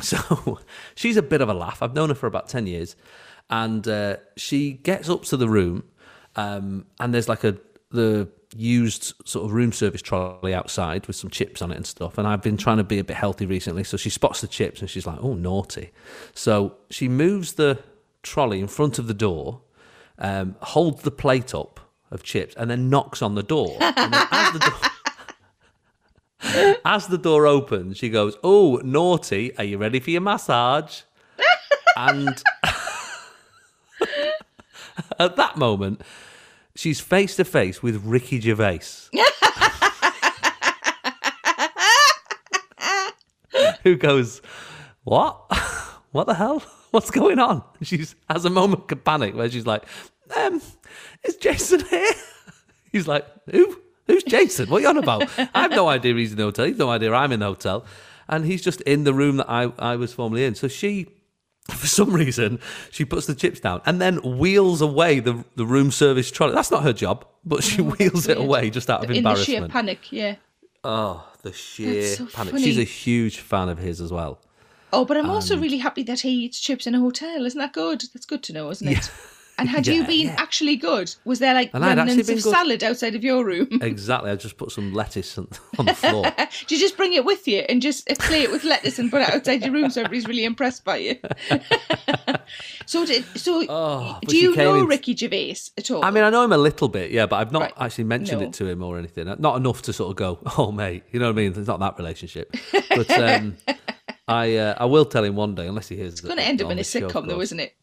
[0.00, 0.58] So
[0.94, 1.82] she's a bit of a laugh.
[1.82, 2.96] I've known her for about 10 years.
[3.48, 5.82] And uh, she gets up to the room,
[6.36, 7.56] um, and there's like a
[7.90, 12.18] the used sort of room service trolley outside with some chips on it and stuff.
[12.18, 13.84] And I've been trying to be a bit healthy recently.
[13.84, 15.90] So she spots the chips and she's like, oh, naughty.
[16.34, 17.78] So she moves the
[18.22, 19.62] trolley in front of the door,
[20.18, 23.76] um, holds the plate up of chips, and then knocks on the door.
[23.80, 24.90] As the door.
[26.84, 31.02] As the door opens, she goes, Oh, naughty, are you ready for your massage?
[31.96, 32.42] and
[35.18, 36.00] at that moment,
[36.74, 38.80] she's face to face with Ricky Gervais.
[43.82, 44.42] Who goes,
[45.04, 45.40] What?
[46.12, 46.62] What the hell?
[46.90, 47.62] What's going on?
[47.82, 49.84] She has a moment of panic where she's like,
[50.36, 50.60] um,
[51.22, 52.12] Is Jason here?
[52.90, 53.80] He's like, Who?
[54.10, 54.68] Who's Jason?
[54.68, 55.28] What are you on about?
[55.54, 56.66] I have no idea he's in the hotel.
[56.66, 57.84] He's no idea I'm in the hotel.
[58.28, 60.56] And he's just in the room that I, I was formerly in.
[60.56, 61.06] So she,
[61.68, 62.58] for some reason,
[62.90, 66.54] she puts the chips down and then wheels away the, the room service trolley.
[66.54, 69.34] That's not her job, but she oh, wheels it away just out of in the
[69.36, 69.72] sheer embarrassment.
[69.72, 70.36] panic, yeah.
[70.82, 72.52] oh, the sheer so panic.
[72.52, 72.64] funny.
[72.64, 74.40] She's a huge fan of his as well.
[74.92, 77.46] Oh, but I'm also really happy that he eats chips in a hotel.
[77.46, 78.02] Isn't that good?
[78.12, 79.10] That's good to know, isn't it?
[79.60, 80.36] And had you been yeah.
[80.38, 81.14] actually good?
[81.26, 82.40] Was there like And remnants of good.
[82.42, 83.68] salad outside of your room?
[83.82, 84.30] Exactly.
[84.30, 86.22] I just put some lettuce on, on the floor.
[86.66, 89.20] Did you just bring it with you and just play it with lettuce and put
[89.22, 91.16] it outside your room so everybody's really impressed by you?
[92.86, 96.04] so, did, so Oh, do you know in- Ricky Gervais at all?
[96.04, 97.72] I mean, I know him a little bit, yeah, but I've not Right.
[97.78, 98.46] actually mentioned No.
[98.48, 99.26] it to him or anything.
[99.38, 101.52] Not enough to sort of go, oh, mate, you know what I mean?
[101.54, 102.54] It's not that relationship.
[102.88, 103.56] But um,
[104.26, 106.62] I uh, I will tell him one day, unless he hears it's going to end
[106.62, 107.74] up in a sitcom, though, isn't it?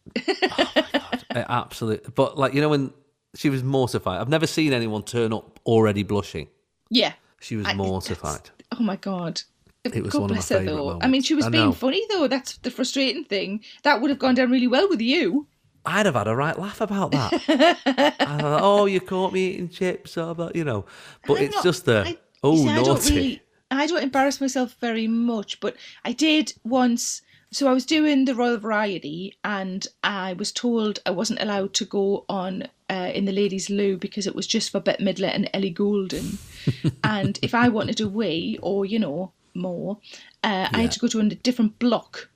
[1.47, 2.10] Absolutely.
[2.15, 2.91] But, like, you know, when
[3.36, 6.47] she was mortified, I've never seen anyone turn up already blushing.
[6.89, 7.13] Yeah.
[7.41, 8.50] She was I- mortified.
[8.78, 9.41] Oh my god.
[9.84, 11.00] It was God one of my her, though.
[11.02, 11.71] I mean, she was I being know.
[11.71, 12.28] funny though.
[12.28, 13.63] That's the frustrating thing.
[13.84, 15.47] That would have gone down really well with you.
[15.86, 17.32] I'd have had a right laugh about that.
[18.19, 20.84] Thought, oh, you caught me eating chips, or, but, you know.
[21.26, 23.15] But I'm it's not- just the, I- oh, see, I don't naughty.
[23.15, 27.21] really, I don't embarrass myself very much, but I did once.
[27.58, 31.86] So I was doing the Royal Variety, and I was told I wasn't allowed to
[31.86, 35.50] go on uh, in the ladies' loo because it was just for Bette Midler and
[35.56, 36.38] Ellie Goulding.
[37.04, 39.98] and if I wanted a wee or you know more,
[40.43, 42.30] uh, I had to go to a different block.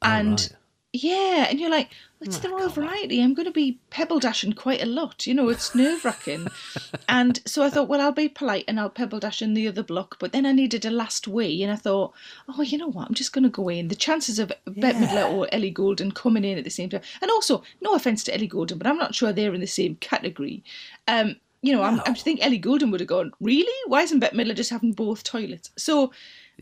[0.00, 0.56] and Oh, right.
[0.92, 3.22] yeah, and you're like, it's the Royal Variety.
[3.22, 5.26] I'm going to be pebble dashing quite a lot.
[5.26, 6.48] You know, it's nerve wracking.
[7.08, 9.82] and so I thought, well, I'll be polite and I'll pebble dash in the other
[9.82, 10.16] block.
[10.18, 12.12] But then I needed a last wee, and I thought,
[12.48, 13.06] oh, you know what?
[13.08, 13.88] I'm just going to go in.
[13.88, 17.30] The chances of Bette Midler or Ellie Goulding coming in at the same time, and
[17.30, 20.64] also, no offense to Ellie Goulding, but I'm not sure they're in the same category.
[21.06, 23.72] Um, you know, I'm, I think Ellie Goulding would have gone, really?
[23.86, 25.70] Why isn't Bette Midler just having both toilets?
[25.76, 26.12] So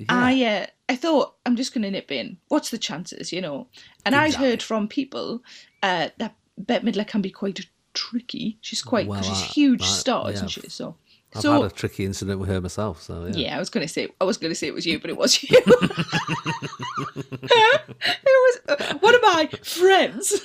[0.09, 2.39] I uh, I thought I'm just going to nip in.
[2.49, 3.69] What's the chances, you know?
[4.05, 5.43] And I'd heard from people
[5.83, 8.59] uh, that Bette Midler can be quite tricky.
[8.61, 10.69] She's quite Well, because she's a huge I- star, yeah, isn't she?
[10.69, 10.97] So
[11.37, 13.33] I've so had a tricky incident with her myself, so yeah.
[13.37, 15.11] yeah, I was going to say I was going to say it was you, but
[15.11, 15.49] it was you.
[15.57, 15.67] it
[18.25, 20.41] was uh, one of my friends.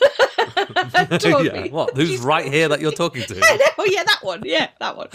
[1.23, 1.67] yeah.
[1.67, 1.95] What?
[1.95, 3.35] Who's She's- right here that you're talking to?
[3.77, 4.41] oh yeah, that one.
[4.45, 5.07] Yeah, that one.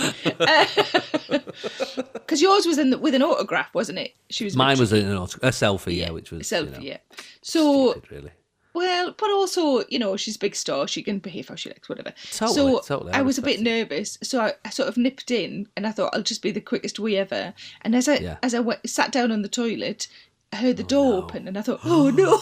[2.15, 4.15] Because yours was in the, with an autograph, wasn't it?
[4.31, 4.57] She was.
[4.57, 5.07] Mine was tricky.
[5.07, 6.67] an a selfie, yeah, which a was selfie.
[6.67, 6.99] you know, yeah.
[7.43, 8.31] So stupid, really.
[8.77, 10.87] Well, but also you know she's a big star.
[10.87, 12.13] She can behave how she likes, whatever.
[12.31, 15.67] Totally, so totally, I was a bit nervous, so I, I sort of nipped in,
[15.77, 17.55] and I thought I'll just be the quickest wee ever.
[17.83, 18.37] And as I Yeah.
[18.43, 20.07] as I went, sat down on the toilet,
[20.53, 22.41] I heard the oh, door open, and I thought, oh no, no, no.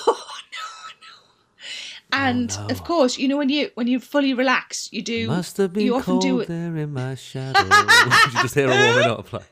[2.13, 5.29] Oh, and of course, you know when you when you fully relax, you do.
[5.29, 6.49] Must have been you often cold do it.
[6.49, 7.61] there in my shadow.
[7.63, 9.33] you just hear her warming up.
[9.33, 9.45] Like,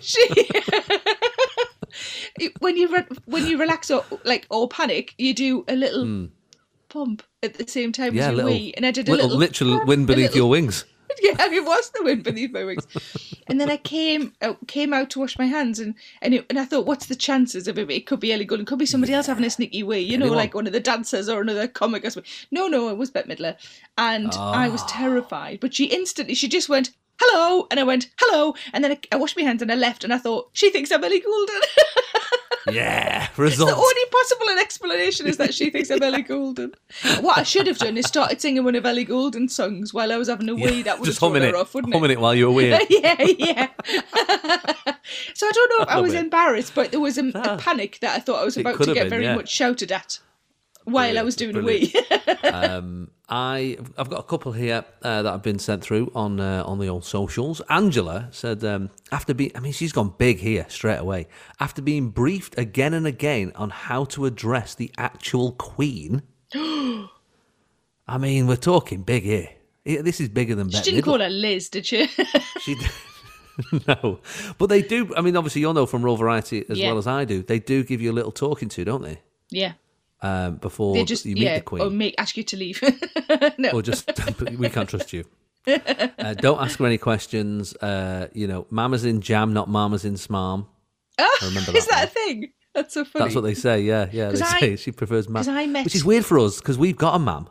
[0.00, 0.26] she
[2.60, 6.28] when you re- when you relax or like or panic, you do a little
[6.88, 9.26] pump at the same time yeah, as you little, wee, and I did a little,
[9.28, 10.84] little, literal wind beneath little- your wings.
[11.22, 12.86] Yeah, it was the wind beneath my wings.
[13.48, 16.58] and then I came uh, came out to wash my hands, and and, it, and
[16.58, 17.90] I thought, what's the chances of it?
[17.90, 20.16] It could be Ellie Goulding, it could be somebody else having a sneaky wee, you
[20.16, 22.30] know, like one of the dancers or another comic or something.
[22.52, 23.56] No, no, it was Bette Midler,
[23.98, 24.70] and I Ah.
[24.70, 25.58] was terrified.
[25.60, 26.90] But she instantly, she just went.
[27.22, 30.04] Hello, and I went hello, and then I, I washed my hands and I left,
[30.04, 31.60] and I thought she thinks I'm Ellie Goulding.
[32.70, 33.70] Yeah, result.
[33.70, 36.72] The only possible explanation is that she thinks I'm Ellie Goulding.
[37.20, 40.18] What I should have done is started singing one of Ellie Goulding's songs while I
[40.18, 40.82] was having a wee.
[40.82, 42.82] that would Just have humming it, off, wouldn't humming it while you were weird.
[42.90, 43.68] yeah, yeah.
[45.34, 46.20] so I don't know if I love was it.
[46.20, 47.56] embarrassed, but there was a, a Ah.
[47.58, 49.34] panic that I thought I was about to get been, very yeah.
[49.36, 50.18] much shouted at
[50.84, 51.94] while I was doing brilliant.
[51.94, 52.48] a wee.
[52.50, 56.64] um, I I've got a couple here uh, that have been sent through on uh,
[56.66, 57.60] on the old socials.
[57.70, 61.28] Angela said um, after being I mean she's gone big here straight away
[61.60, 66.22] after being briefed again and again on how to address the actual Queen.
[66.54, 69.48] I mean we're talking big here.
[69.84, 71.04] This is bigger than She Bette didn't Midler.
[71.04, 72.08] call her Liz, did she?
[72.60, 72.76] She
[73.88, 74.20] no,
[74.58, 75.14] but they do.
[75.16, 76.88] I mean, obviously, you'll know from Royal Variety as Yeah.
[76.88, 77.42] well as I do.
[77.42, 79.20] They do give you a little talking to, don't they?
[79.50, 79.72] yeah.
[80.22, 82.82] Um, before They just you meet yeah, the Queen, or make ask you to leave.
[83.58, 83.70] no.
[83.70, 84.10] or just
[84.58, 85.24] we can't trust you.
[85.66, 87.74] Uh, don't ask her any questions.
[87.76, 90.66] Uh, you know, Mama's in jam, not Mama's in smarm.
[91.18, 92.52] I remember is that that a thing?
[92.74, 93.24] That's so funny.
[93.24, 93.82] That's what they say.
[93.82, 94.30] Yeah, yeah.
[94.30, 97.14] They I- say she prefers mam, met- which is weird for us because we've got
[97.14, 97.48] a mam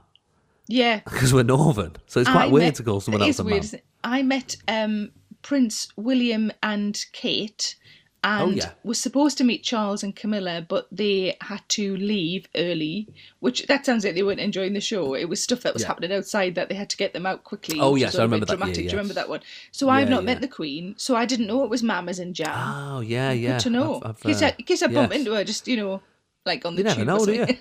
[0.69, 1.01] yeah.
[1.03, 1.95] because we're northern.
[2.05, 3.81] So it's quite I weird met- to call someone it else a weird, mam.
[4.03, 7.75] I met um, Prince William and Kate,
[8.23, 8.71] and Oh, yeah.
[8.83, 13.07] was supposed to meet Charles and Camilla, but they had to leave early.
[13.39, 15.13] Which that sounds like they weren't enjoying the show.
[15.15, 15.87] It was stuff that was Yeah.
[15.89, 17.79] happening outside that they had to get them out quickly.
[17.79, 18.75] Oh, yes, I all a bit remember that, yeah, Dramatic.
[18.75, 19.41] Do you remember that one?
[19.71, 22.53] So I've not met the Queen, so I didn't know it was Mamas and Jam.
[22.55, 23.53] Oh yeah, yeah.
[23.53, 23.95] Good to know.
[24.03, 25.19] I've- I've, in, case uh, I, in case I bump yes.
[25.19, 26.01] into her, just you know,
[26.45, 27.47] like on the You never know, or do you?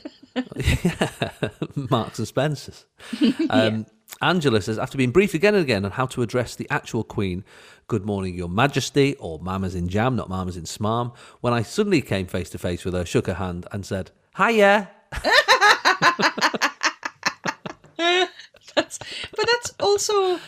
[1.90, 2.87] Marks and Spencers.
[3.51, 3.87] Um,
[4.20, 7.44] Angela says, after being briefed again and again on how to address the actual Queen,
[7.87, 12.02] Good morning, Your Majesty, or Mama's in Jam, not Mama's in Smarm, when I suddenly
[12.02, 14.90] came face to face with her, shook her hand, and said, Hiya.
[18.74, 18.98] That's,
[19.37, 20.38] but that's also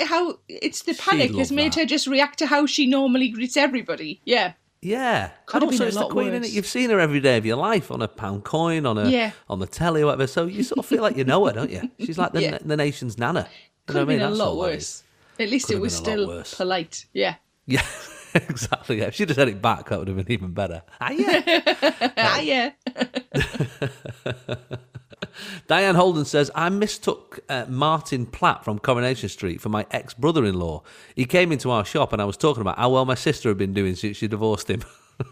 [0.00, 1.80] how it's the panic has made that.
[1.80, 4.20] her just react to how she normally greets everybody.
[4.24, 4.54] Yeah.
[4.84, 5.30] Yeah.
[5.46, 6.52] Could and have also been it's the Queen, worse.
[6.52, 9.32] You've seen her every day of your life on a pound coin, on a Yeah.
[9.48, 10.26] on the telly or whatever.
[10.26, 11.90] So you sort of feel like you know her, don't you?
[11.98, 12.58] She's like the, Yeah.
[12.64, 13.48] the nation's nana.
[13.86, 14.24] Could have what I mean?
[14.24, 14.74] been a lot all that is.
[14.74, 15.02] worse.
[15.40, 17.06] At least Could it was been still polite.
[17.12, 17.36] Yeah.
[17.66, 17.82] Yeah,
[18.34, 18.98] exactly.
[18.98, 19.06] Yeah.
[19.06, 20.82] If she'd have said it back, that would have been even better.
[21.00, 21.42] Hiya.
[22.18, 22.70] ah, yeah.
[25.66, 30.44] Diane Holden says, I mistook uh, Martin Platt from Coronation Street for my ex brother
[30.44, 30.82] in law.
[31.14, 33.58] He came into our shop and I was talking about how well my sister had
[33.58, 34.82] been doing since she divorced him.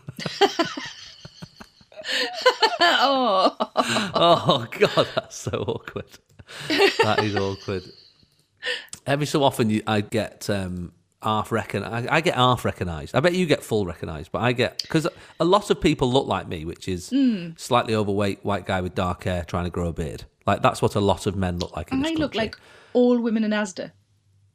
[2.81, 3.57] oh.
[4.15, 6.07] oh, God, that's so awkward.
[6.69, 7.85] That is awkward.
[9.07, 11.85] Every so often, you, I get um, half recon.
[11.85, 13.15] I, I get half recognised.
[13.15, 15.07] I bet you get full recognised, but I get because
[15.41, 17.51] a lot of people look like me, which is Hmm.
[17.57, 20.25] slightly overweight white guy with dark hair trying to grow a beard.
[20.47, 21.93] Like that's what a lot of men look like.
[21.93, 22.57] In I look like
[22.93, 23.93] all women in Asda.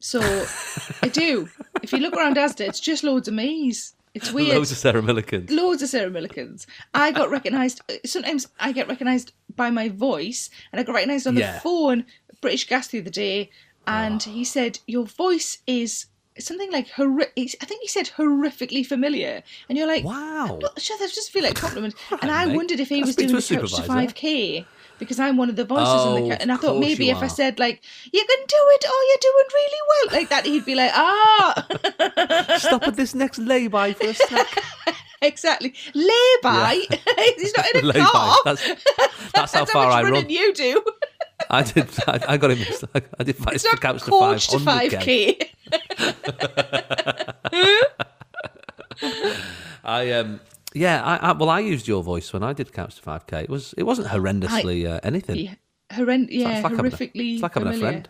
[0.00, 0.20] So
[1.02, 1.48] I do.
[1.82, 3.94] If you look around Asda, it's just loads of me's.
[4.14, 4.56] It's weird.
[4.56, 5.50] loads of Sarah Millicans.
[5.50, 6.66] loads of Sarah Millicans.
[6.94, 7.80] I got recognised.
[8.06, 11.58] Sometimes I get recognised by my voice, and I got recognised on the Yeah.
[11.60, 12.04] phone.
[12.40, 13.50] British Gas the other day,
[13.86, 16.06] and he said your voice is
[16.40, 20.58] something like horri- I think he said horrifically familiar, and you're like, Wow.
[20.60, 21.94] "Not sure, that just feel like compliment.
[22.22, 22.56] and I mate.
[22.56, 24.64] wondered if he was doing the a couch to five k.
[24.98, 27.18] Because I'm one of the voices in Oh, the cut, and I thought maybe if
[27.18, 27.80] I said like
[28.12, 32.56] "You can do it," oh, you're doing really well, like that, he'd be like, "Ah,
[32.58, 34.58] Stop at this next lay-by for a snack.
[35.22, 36.82] exactly." Lay-by.
[37.36, 38.04] He's not in a Lay-by.
[38.06, 38.36] car.
[38.44, 40.28] That's, that's how That's far much I run.
[40.28, 40.82] you do.
[41.50, 41.88] I did.
[42.08, 42.66] I, I got him.
[42.94, 43.36] I, I did.
[43.38, 45.48] It's It's not couch to coach to 5k.
[49.84, 50.40] I um
[50.74, 53.44] yeah, I, I well I used your voice when I did Couch to 5k.
[53.44, 55.36] It was it wasn't horrendously uh, anything.
[55.36, 55.54] Yeah,
[55.90, 57.34] horrend- yeah it's like having a- horrifically.
[57.34, 58.08] it's like having a friend.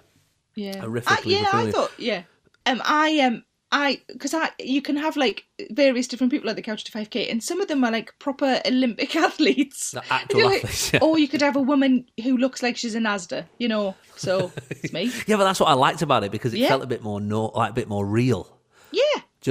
[0.57, 1.49] Yeah, Horrifically I, yeah.
[1.53, 2.23] I thought, yeah.
[2.67, 6.63] Um, I um, I because I you can have like various different people at the
[6.63, 9.91] couch to five k, and some of them are like proper Olympic athletes.
[9.91, 11.01] The actual you're like- athletes, yeah.
[11.03, 13.95] Or you could have a woman who looks like she's in Asda, you know.
[14.17, 15.13] So it's me.
[15.27, 16.69] Yeah, but that's what I liked about it because it Yeah.
[16.69, 18.59] felt a bit more no, like a bit more real.
[18.91, 19.03] Yeah.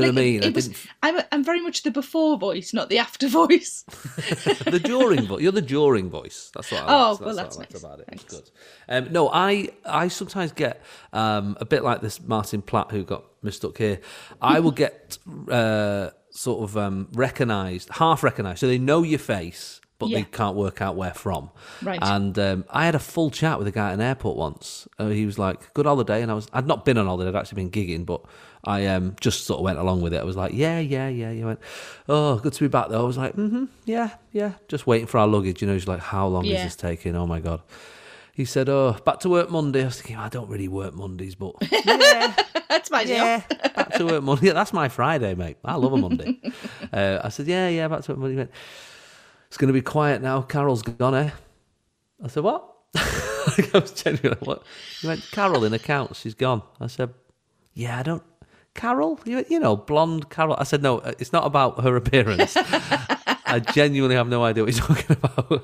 [0.01, 0.43] Do you know what I mean?
[0.43, 3.83] It, I was, didn't- I'm, I'm very much the before voice, not the after voice.
[4.65, 5.41] the during voice.
[5.41, 6.51] You're the during voice.
[6.53, 7.21] That's what I Oh, liked.
[7.21, 7.83] well, what I that's nice.
[7.83, 8.09] about it.
[8.11, 8.49] It's good.
[8.89, 10.81] Um, no, I I sometimes get
[11.13, 13.99] um, a bit like this Martin Platt who got mistook here.
[14.41, 15.17] I will get
[15.51, 19.81] uh, sort of um, recognised, half recognised, so they know your face.
[19.99, 21.49] But they can't work out where from.
[21.81, 21.97] Right.
[21.99, 24.87] And um, I had a full chat with a guy at an airport once.
[24.99, 27.29] Uh, he was like, "Good holiday," and I was, I'd not been on holiday.
[27.29, 28.21] I'd actually been gigging, but
[28.67, 30.19] I um, just sort of went along with it.
[30.19, 31.59] I was like, "Yeah, yeah, yeah." You went,
[32.09, 35.17] "Oh, good to be back." Though I was like, "Mm-hmm, yeah, yeah." Just waiting for
[35.19, 35.61] our luggage.
[35.61, 36.57] You know, he's like, "How long Yeah.
[36.57, 37.61] is this taking?" Oh my god.
[38.33, 41.33] He said, "Oh, back to work Monday." I was thinking, I don't really work Mondays,
[41.35, 42.35] but yeah,
[42.69, 43.41] That's my yeah,
[43.75, 44.49] back to work Monday.
[44.53, 45.57] That's my Friday, mate.
[45.65, 46.39] I love a Monday.
[46.93, 48.51] uh, I said, "Yeah, yeah, back to work Monday." He went,
[49.47, 50.41] it's going to be quiet now.
[50.41, 51.29] Carol's gone, eh?
[52.21, 52.69] I said, what?
[52.97, 54.61] I was genuinely, what?
[54.99, 56.63] He went, Carol in accounts, she's gone.
[56.81, 57.13] I said,
[57.73, 58.23] yeah, I don't.
[58.77, 60.55] Carol, you, you know, blonde Carol.
[60.57, 62.55] I said, no, uh, it's not about her appearance.
[63.49, 65.63] I genuinely have no idea what you're talking about.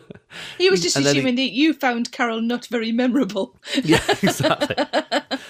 [0.58, 3.56] He was just And then he- assuming that you found Carol not very memorable.
[3.84, 4.76] Yeah, exactly.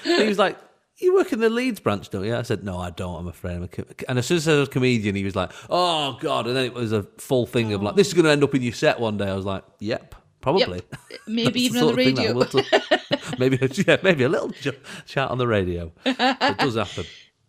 [0.03, 0.57] he was like,
[0.97, 3.15] "You work in the Leeds branch, don't you?" I said, "No, I don't.
[3.19, 5.35] I'm afraid." I'm a co-" and as soon as I was a comedian, he was
[5.35, 8.25] like, "Oh God!" And then it was a full thing of like, "This is going
[8.25, 11.61] to end up in your set one day." I was like, "Yep, probably." Uh, maybe
[11.65, 13.37] even on the sort of thing that I radio.
[13.39, 15.91] maybe, yeah, maybe a little ch- chat on the radio.
[16.05, 17.05] It does happen.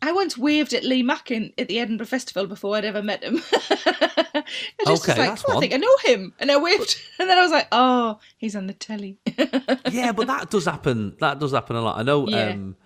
[0.06, 3.36] I once waved at Lee Mackin at the Edinburgh Festival before I'd ever met him.
[3.52, 4.44] I
[4.86, 6.34] just Okay, was like, oh, I think I know him.
[6.38, 7.00] And I waved.
[7.18, 9.18] And then I was like, oh, he's on the telly.
[9.90, 11.16] Yeah, but that does happen.
[11.20, 11.98] That does happen a lot.
[11.98, 12.28] I know.
[12.28, 12.48] Yeah.
[12.50, 12.76] Um,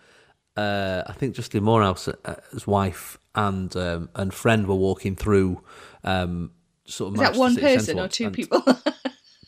[0.57, 5.63] uh, I think Justin Moorhouse, uh, his wife and um, and friend were walking through.
[6.05, 6.53] Um,
[6.85, 8.63] sort of Is that one person or two people?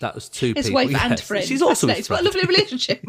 [0.01, 0.77] That was two His people.
[0.83, 1.03] wife yes.
[1.05, 1.45] and friend.
[1.47, 2.11] She's also That's nice.
[2.11, 3.05] What a lovely relationship.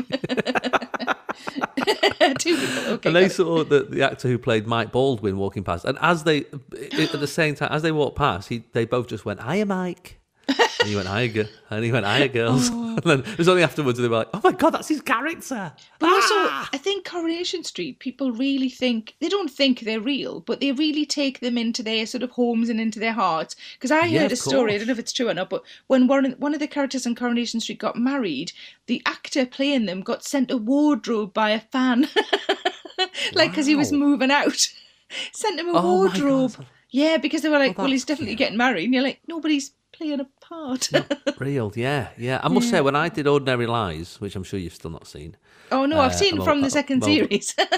[2.40, 2.84] two people.
[2.94, 3.10] Okay.
[3.10, 6.40] and they saw the, the actor who played Mike Baldwin walking past, and as they
[6.42, 10.21] at the same time as they walked past, he they both just went, "Hiya, Mike."
[10.48, 12.70] And he went, hiya, gi-" and he went, hiya, girls.
[12.72, 12.78] Oh.
[12.92, 15.72] And then it was only afterwards they were like, oh my God, that's his character.
[15.98, 16.70] But also, Ah!
[16.74, 21.06] I think Coronation Street, people really think, they don't think they're real, but they really
[21.06, 23.56] take them into their sort of homes and into their hearts.
[23.76, 25.64] Because I Yeah, heard a story, I don't know if it's true or not, but
[25.88, 28.52] when one, one of the characters in Coronation Street got married,
[28.88, 32.10] the actor playing them got sent a wardrobe by a fan.
[33.34, 34.68] like, because he was moving out.
[35.34, 36.66] sent him a Oh wardrobe.
[36.90, 38.40] Yeah, because they were like, Oh, well, he's definitely cute.
[38.40, 38.84] getting married.
[38.86, 40.90] And you're like, nobody's playing a part.
[41.40, 42.40] Real, yeah, yeah.
[42.44, 45.38] I must say, when I did Ordinary Lies, which I'm sure you've still not seen,
[45.72, 47.54] oh, no, I've Uh, seen from the second well- series.
[47.58, 47.70] it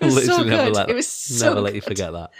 [0.00, 0.74] was so literally good.
[0.74, 2.30] let, it was so never let you forget that.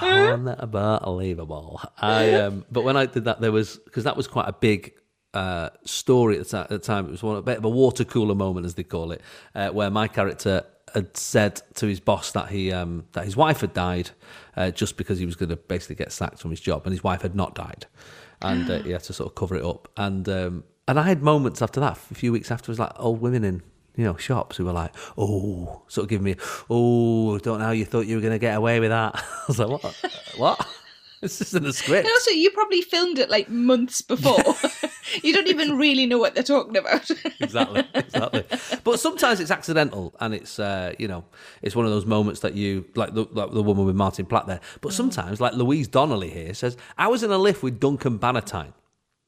[0.02, 1.80] Unbelievable.
[1.98, 4.92] I um, but when I did that, there was because that was quite a big
[5.34, 7.06] uh, story at the, ti- at the time.
[7.06, 9.20] It was one a bit of a water cooler moment, as they call it,
[9.54, 13.60] uh, where my character had said to his boss that he um, that his wife
[13.60, 14.10] had died
[14.56, 17.04] uh, just because he was going to basically get sacked from his job, and his
[17.04, 17.86] wife had not died,
[18.42, 19.88] and uh, he had to sort of cover it up.
[19.96, 23.20] And um, and I had moments after that, a few weeks after, was like old
[23.20, 23.62] women in
[23.96, 26.36] you know, shops who were like, oh, sort of giving me,
[26.70, 29.14] oh, don't know how you thought you were going to get away with that.
[29.16, 29.94] I was like, what?
[30.36, 30.68] what?
[31.22, 32.06] It's just in the script.
[32.06, 34.38] And also, you probably filmed it like months before.
[35.22, 37.10] you don't even really know what they're talking about.
[37.40, 38.44] exactly, exactly.
[38.84, 41.24] But sometimes it's accidental, and it's uh, you know,
[41.62, 44.46] it's one of those moments that you like the like the woman with Martin Platt
[44.46, 44.60] there.
[44.80, 48.72] But sometimes, like Louise Donnelly here says, I was in a lift with Duncan Bannatyne.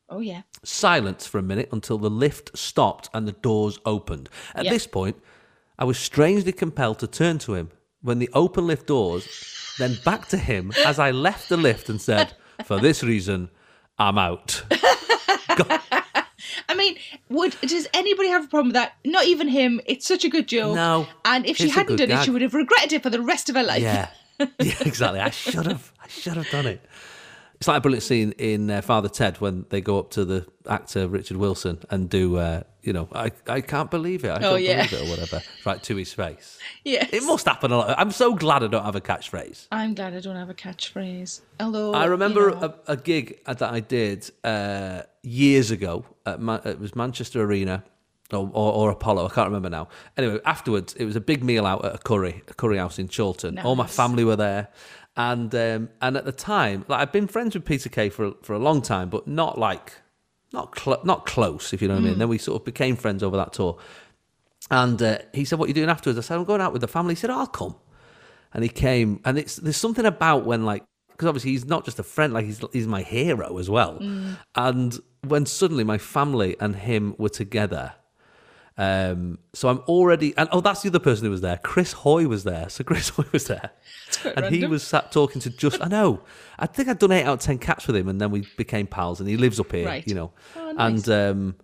[0.08, 0.42] oh, yeah.
[0.62, 4.28] Silence for a minute until the lift stopped and the doors opened.
[4.54, 4.72] At Yep.
[4.72, 5.16] this point,
[5.78, 7.70] I was strangely compelled to turn to him
[8.02, 9.26] when the open lift doors,
[9.78, 13.48] then back to him as I left the lift and said, For this reason,
[13.98, 14.62] I'm out.
[16.68, 16.96] I mean,
[17.28, 18.94] would does anybody have a problem with that?
[19.04, 19.80] Not even him.
[19.86, 20.74] It's such a good joke.
[20.74, 23.02] No, And if she it's a hadn't good done it, she would have regretted it
[23.02, 23.82] for the rest of her life.
[23.82, 25.20] Yeah, yeah, exactly.
[25.20, 25.92] I should have.
[26.02, 26.80] I should have done it.
[27.62, 30.44] It's like a brilliant scene in uh, Father Ted when they go up to the
[30.68, 34.30] actor Richard Wilson and do, uh, you know, I, I can't believe it.
[34.30, 34.84] I Oh, don't yeah.
[34.84, 36.58] believe it or whatever, right to his face.
[36.82, 37.10] Yes.
[37.12, 37.94] It must happen a lot.
[37.96, 39.68] I'm so glad I don't have a catchphrase.
[39.70, 41.42] I'm glad I don't have a catchphrase.
[41.60, 46.04] Although I remember you know, a, a gig that I did uh, years ago.
[46.26, 47.84] At Ma- it was Manchester Arena
[48.32, 49.26] or, or, or Apollo.
[49.26, 49.86] I can't remember now.
[50.16, 53.06] Anyway, afterwards, it was a big meal out at a curry, a curry house in
[53.06, 53.60] Chorlton.
[53.60, 54.66] All my family were there,
[55.16, 58.54] and um, and at the time, like I've been friends with Peter Kay for for
[58.54, 59.94] a long time, but not like
[60.52, 62.18] not cl- not close, if you know what I mean.
[62.18, 63.78] Then we sort of became friends over that tour.
[64.70, 66.82] And uh, he said, "What are you doing afterwards?" I said, "I'm going out with
[66.82, 67.76] the family." He said, "I'll come."
[68.54, 71.98] and he came and it's there's something about when like because obviously he's not just
[71.98, 73.98] a friend like he's he's my hero as well
[74.54, 77.94] and when suddenly my family and him were together
[78.78, 82.26] um so i'm already and oh that's the other person who was there chris hoy
[82.26, 83.70] was there so chris hoy was there
[84.36, 86.20] and he was sat talking to just i know
[86.58, 88.86] i think i'd done eight out of ten cats with him and then we became
[88.86, 90.06] pals and he lives up here Right.
[90.08, 91.06] you know Oh, nice.
[91.06, 91.08] and
[91.38, 91.54] um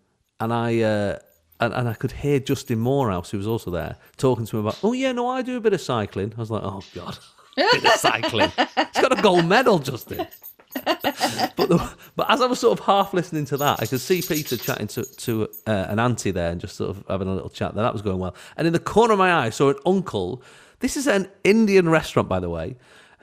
[0.41, 1.19] and i uh
[1.61, 4.79] and, and I could hear Justin Moorhouse, who was also there, talking to him about,
[4.85, 6.33] oh, yeah, no, I do a bit of cycling.
[6.37, 7.19] I was like, oh, God,
[7.57, 8.53] bit of cycling.
[8.57, 10.29] He's got a gold medal, Justin.
[10.85, 14.23] But, the, but as I was sort of half listening to that, I could see
[14.23, 17.51] Peter chatting to, to uh, an auntie there and just sort of having a little
[17.51, 17.85] chat there.
[17.85, 18.35] That was going well.
[18.57, 20.43] And in the corner of my eye, I saw an uncle.
[20.81, 22.77] This is an Indian restaurant, by the way,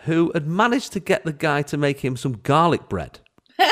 [0.05, 3.19] who had managed to get the guy to make him some garlic bread.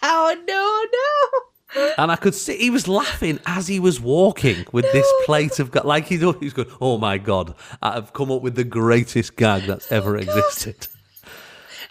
[0.00, 1.92] Oh no, no.
[1.98, 5.74] And I could see he was laughing as he was walking with this plate of,
[5.84, 9.36] like he thought he was going, oh my God, I've come up with the greatest
[9.36, 10.88] gag that's ever existed.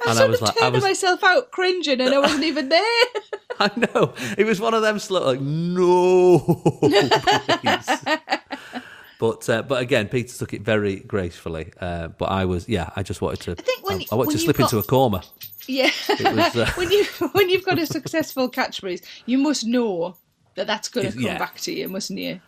[0.05, 2.13] I and was I sort was of like, I turning was, myself out cringing and
[2.13, 3.05] I wasn't even there.
[3.59, 6.63] I know it was one of them slow, like no.
[9.19, 11.73] But uh, but again, Peter took it very gracefully.
[11.81, 13.51] Uh, but I was yeah, I just wanted to.
[13.53, 15.23] I think when- I, wanted when to slip into a coma.
[15.67, 15.89] yeah.
[16.19, 20.15] was, uh, when you when you've got a successful catchphrase, you must know
[20.53, 21.39] that that's going to come Yeah.
[21.39, 22.39] back to you, mustn't you?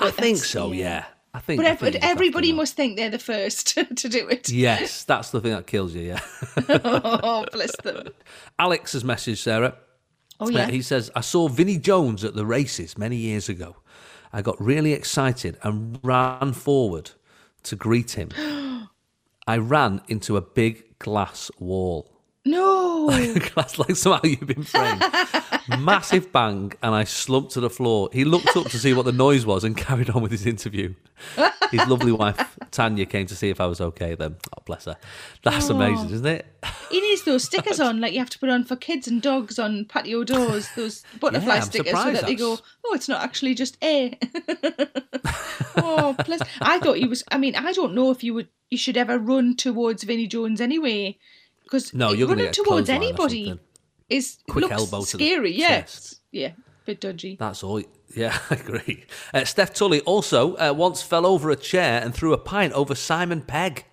[0.00, 0.72] I think so.
[0.72, 1.62] Yeah, I think.
[1.62, 4.08] But, I think but you just have to everybody must think they're the first to
[4.08, 4.48] do it.
[4.48, 6.02] Yes, that's the thing that kills you.
[6.02, 6.20] Yeah.
[6.84, 8.08] Oh, bless them.
[8.58, 9.76] Alex's message, Sarah.
[10.40, 10.70] Oh Uh, yeah.
[10.70, 13.76] he says, I saw Vinnie Jones at the races many years ago.
[14.32, 17.10] I got really excited and ran forward
[17.64, 18.30] to greet him.
[19.46, 22.09] I ran into a big glass wall.
[22.44, 23.10] No.
[23.54, 25.04] That's like somehow you've been framed.
[25.78, 28.08] Massive bang, and I slumped to the floor.
[28.12, 30.94] He looked up to see what the noise was and carried on with his interview.
[31.70, 34.36] His lovely wife, Tanya, came to see if I was okay then.
[34.56, 34.96] Oh, bless her.
[35.42, 36.46] That's amazing, isn't it?
[36.90, 39.58] He needs those stickers on, like you have to put on for kids and dogs
[39.58, 40.68] on patio doors.
[40.74, 44.12] Those butterfly I'm stickers, so that they go, "Oh, it's not actually just air."
[45.76, 46.40] oh, bless.
[46.60, 47.22] I thought he was.
[47.30, 48.48] I mean, I don't know if you would.
[48.70, 51.18] You should ever run towards Vinnie Jones anyway,
[51.70, 53.58] because No, you're to running towards anybody
[54.08, 55.52] is Quick looks elbow to the scary.
[55.52, 56.20] yeah, chest.
[56.32, 56.52] yeah,
[56.84, 57.36] bit dodgy.
[57.38, 57.80] That's all.
[58.16, 59.04] Yeah, I agree.
[59.32, 62.96] Uh, Steph Tully also uh, once fell over a chair and threw a pint over
[62.96, 63.84] Simon Pegg.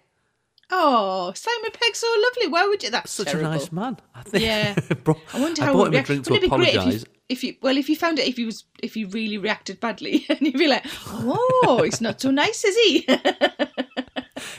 [0.72, 2.48] Oh, Simon Pegg's so lovely.
[2.52, 2.90] Why would you?
[2.90, 3.52] That's Such terrible.
[3.52, 3.98] a nice man.
[4.16, 4.44] I think.
[4.44, 4.76] Yeah.
[5.04, 7.04] Bro, I wonder I how bought he him a react- drink to Wouldn't great apologise.
[7.04, 9.38] if you, if you, well, if you found it, if he was, if he really
[9.38, 13.08] reacted badly, and you'd be like, "Oh, he's not so nice, is he?"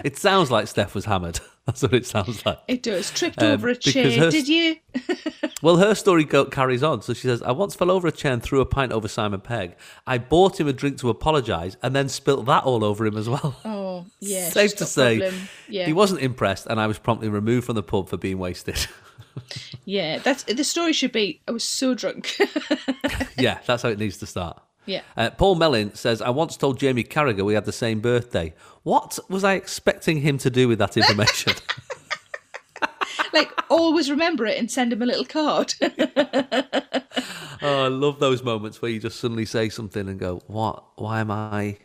[0.05, 1.41] It sounds like Steph was hammered.
[1.66, 2.59] That's what it sounds like.
[2.66, 3.11] it does.
[3.11, 4.76] Tripped Um, over a chair, her- did you?
[5.61, 7.03] Well, her story go- carries on.
[7.03, 9.41] So she says, I once fell over a chair and threw a pint over Simon
[9.41, 9.74] Pegg.
[10.07, 13.29] I bought him a drink to apologise and then spilt that all over him as
[13.29, 13.57] well.
[13.64, 14.49] Oh, yeah.
[14.51, 15.33] Safe to say,
[15.68, 18.87] yeah, he wasn't impressed and I was promptly removed from the pub for being wasted.
[19.85, 20.18] yeah.
[20.18, 20.93] That's the story.
[20.93, 21.41] Should be.
[21.49, 22.39] I was so drunk.
[23.37, 24.61] yeah, that's how it needs to start.
[24.87, 25.03] yeah.
[25.16, 28.55] Uh, Paul Mellin says, I once told Jamie Carragher we had the same birthday.
[28.89, 31.53] What was I expecting him to do with that information?
[33.34, 35.74] Like always remember it and send him a little card.
[35.82, 35.93] oh,
[37.61, 40.82] I love those moments where you just suddenly say something and go, "What?
[40.97, 41.76] Why am I?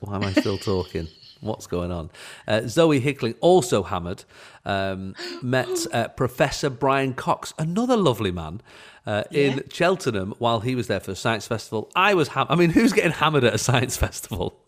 [0.00, 1.08] Why am I still talking?
[1.40, 2.10] What's going on?"
[2.46, 4.24] Uh, Zoe Hickling, also hammered,
[4.66, 8.60] um, met uh, Professor Brian Cox, another lovely man.
[9.06, 9.62] Uh, in Yeah.
[9.72, 12.28] Cheltenham, while he was there for a science festival, I was.
[12.28, 14.60] Ham- I mean, who's getting hammered at a science festival?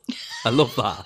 [0.47, 1.05] I love that.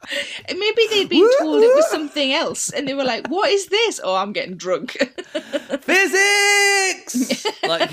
[0.48, 4.00] Maybe they'd been told it was something else, and they were like, "What is this?"
[4.02, 4.92] Oh, I'm getting drunk.
[5.80, 7.90] Physics, like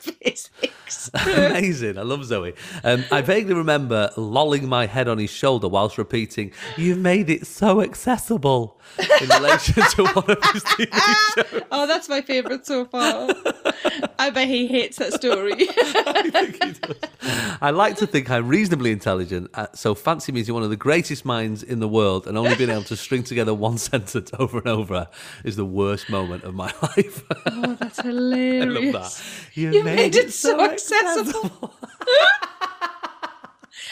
[0.00, 1.10] Physics.
[1.14, 1.98] amazing.
[1.98, 2.54] I love Zoe.
[2.82, 7.46] Um, I vaguely remember lolling my head on his shoulder whilst repeating, "You've made it
[7.46, 8.75] so accessible."
[9.20, 11.62] In relation to one of his TV shows.
[11.70, 13.28] Oh, that's my favourite so far.
[14.18, 15.54] I bet he hates that story.
[17.60, 20.76] I like to think I'm reasonably intelligent, uh, so fancy me as one of the
[20.76, 24.58] greatest minds in the world, and only being able to string together one sentence over
[24.58, 25.08] and over
[25.44, 27.22] is the worst moment of my life.
[27.46, 28.64] oh, that's hilarious!
[28.64, 29.22] I love that.
[29.54, 31.74] You made it so accessible.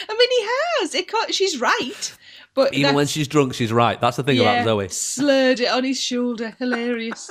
[0.09, 0.47] I mean, he
[0.81, 0.95] has.
[0.95, 2.17] It can't, she's right,
[2.55, 3.99] but Even when she's drunk, she's right.
[4.01, 4.87] That's the thing yeah, about Zoe.
[4.89, 6.55] slurred it on his shoulder.
[6.57, 7.29] Hilarious.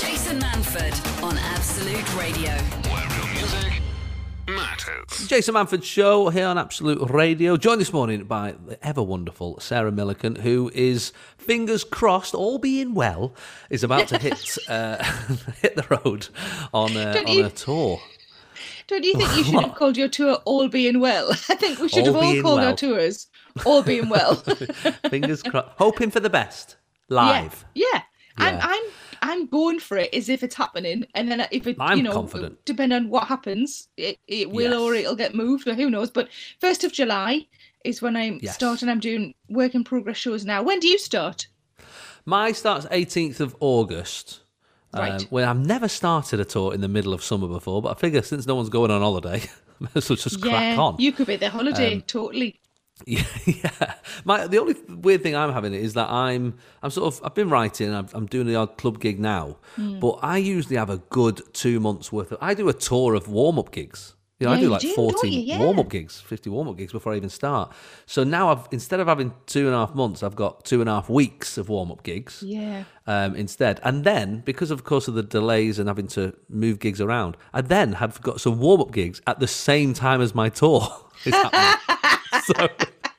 [0.00, 2.50] Jason Manford on Absolute Radio.
[2.90, 3.82] Where real music
[4.48, 5.26] matters.
[5.28, 9.90] Jason Manford Show here on Absolute Radio, joined this morning by the ever wonderful Sarah
[9.92, 13.34] Millican, who is, fingers crossed, all being well,
[13.70, 15.02] is about to hit uh,
[15.60, 16.28] hit the road
[16.72, 18.00] on, uh, on you- a tour.
[18.88, 21.30] Don't you think you should have called your tour "All Being Well"?
[21.48, 22.68] I think we should All have all called Well.
[22.68, 23.26] our tours
[23.64, 24.34] "All Being Well."
[25.10, 25.68] Fingers crossed.
[25.76, 26.76] Hoping for the best.
[27.08, 27.64] Live.
[27.74, 28.00] Yeah, yeah.
[28.38, 28.82] I'm, I'm,
[29.22, 32.12] I'm going for it as if it's happening, and then if it, I'm you know,
[32.12, 32.64] confident.
[32.64, 34.80] depending on what happens, it, it will Yes.
[34.80, 36.10] or it'll get moved, or who knows.
[36.10, 36.28] But
[36.60, 37.46] first of July
[37.84, 38.54] is when I'm Yes.
[38.54, 38.88] starting.
[38.88, 40.62] I'm doing work in progress shows now.
[40.62, 41.46] When do you start?
[42.26, 44.40] My starts 18th of August.
[44.94, 45.20] Right.
[45.22, 47.94] Um, well, I've never started a tour in the middle of summer before, but I
[48.00, 49.42] figure since no one's going on holiday,
[50.00, 50.96] so just crack on.
[50.98, 51.94] you could be the holiday.
[51.96, 52.58] Um, totally.
[53.06, 53.94] Yeah, yeah.
[54.24, 57.48] My the only weird thing I'm having is that I'm I'm sort of I've been
[57.50, 57.94] writing.
[57.94, 60.00] I'm, I'm doing the odd club gig now, Hmm.
[60.00, 62.38] but I usually have a good two months worth of.
[62.40, 64.14] I do a tour of warm up gigs.
[64.40, 65.28] You know, I do like do, 40?
[65.30, 65.58] Yeah.
[65.58, 67.72] warm up gigs, 50 warm up gigs before I even start.
[68.06, 70.88] So now I've instead of having two and a half months, I've got two and
[70.88, 72.84] a half weeks of warm up gigs Yeah.
[73.08, 73.80] um, instead.
[73.82, 77.62] And then, because of course of the delays and having to move gigs around, I
[77.62, 80.86] then have got some warm up gigs at the same time as my tour
[81.24, 81.80] is happening.
[82.44, 82.68] so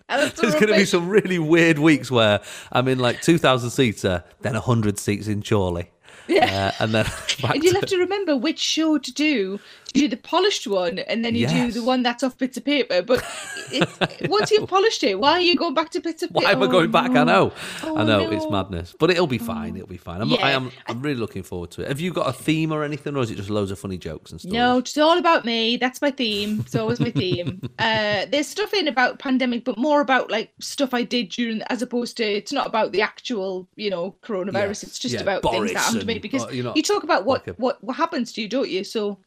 [0.08, 2.40] That's There's going to be some really weird weeks where
[2.72, 5.92] I'm in like 2,000 seater, then 100 seats in Chorley.
[6.30, 6.72] Yeah.
[6.80, 7.06] Uh, and then
[7.44, 9.60] And you'll to- have to remember which show to do.
[9.94, 12.66] You do the polished one, and then you do the one that's off bits of
[12.66, 13.02] paper.
[13.02, 13.24] But
[14.30, 16.46] once you've polished it, why are you going back to bits of paper?
[16.46, 17.12] Why am I going back?
[17.12, 17.52] I know.
[17.84, 19.76] Oh, I know it's madness, but it'll be fine.
[19.76, 20.22] It'll be fine.
[20.22, 20.72] I'm, I am.
[20.88, 21.88] I'm really looking forward to it.
[21.88, 24.32] Have you got a theme or anything, or is it just loads of funny jokes
[24.32, 24.52] and stuff?
[24.54, 25.78] No, it's all about me.
[25.78, 26.60] That's my theme.
[26.62, 27.62] It's always my theme.
[27.80, 31.82] Uh, there's stuff in about pandemic, but more about like stuff I did during, as
[31.82, 34.68] opposed to it's not about the actual, you know, coronavirus.
[34.68, 36.74] Yes, It's just yeah, about Boris things that happened to me because uh, you know,
[36.76, 38.84] you talk about what like a- what what happens to you, don't you?
[38.84, 39.20] So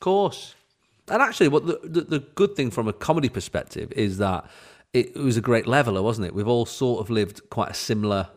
[0.00, 0.54] Of course.
[1.08, 4.46] And actually, what the, the the good thing from a comedy perspective is that
[4.94, 6.34] it, it was a great leveler, wasn't it?
[6.34, 8.28] We've all sort of lived quite a similar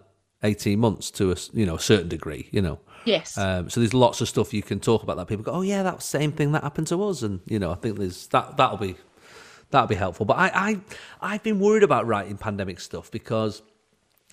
[0.43, 2.79] eighteen months to a s- you know a certain degree, you know.
[3.05, 5.61] yes, Um, so there's lots of stuff you can talk about that people go, oh
[5.61, 8.57] yeah, that same thing that happened to us, and you know, I think there's that
[8.57, 8.95] that'll be
[9.71, 10.25] that'll be helpful.
[10.25, 10.79] But I I
[11.21, 13.61] I've been worried about writing pandemic stuff because.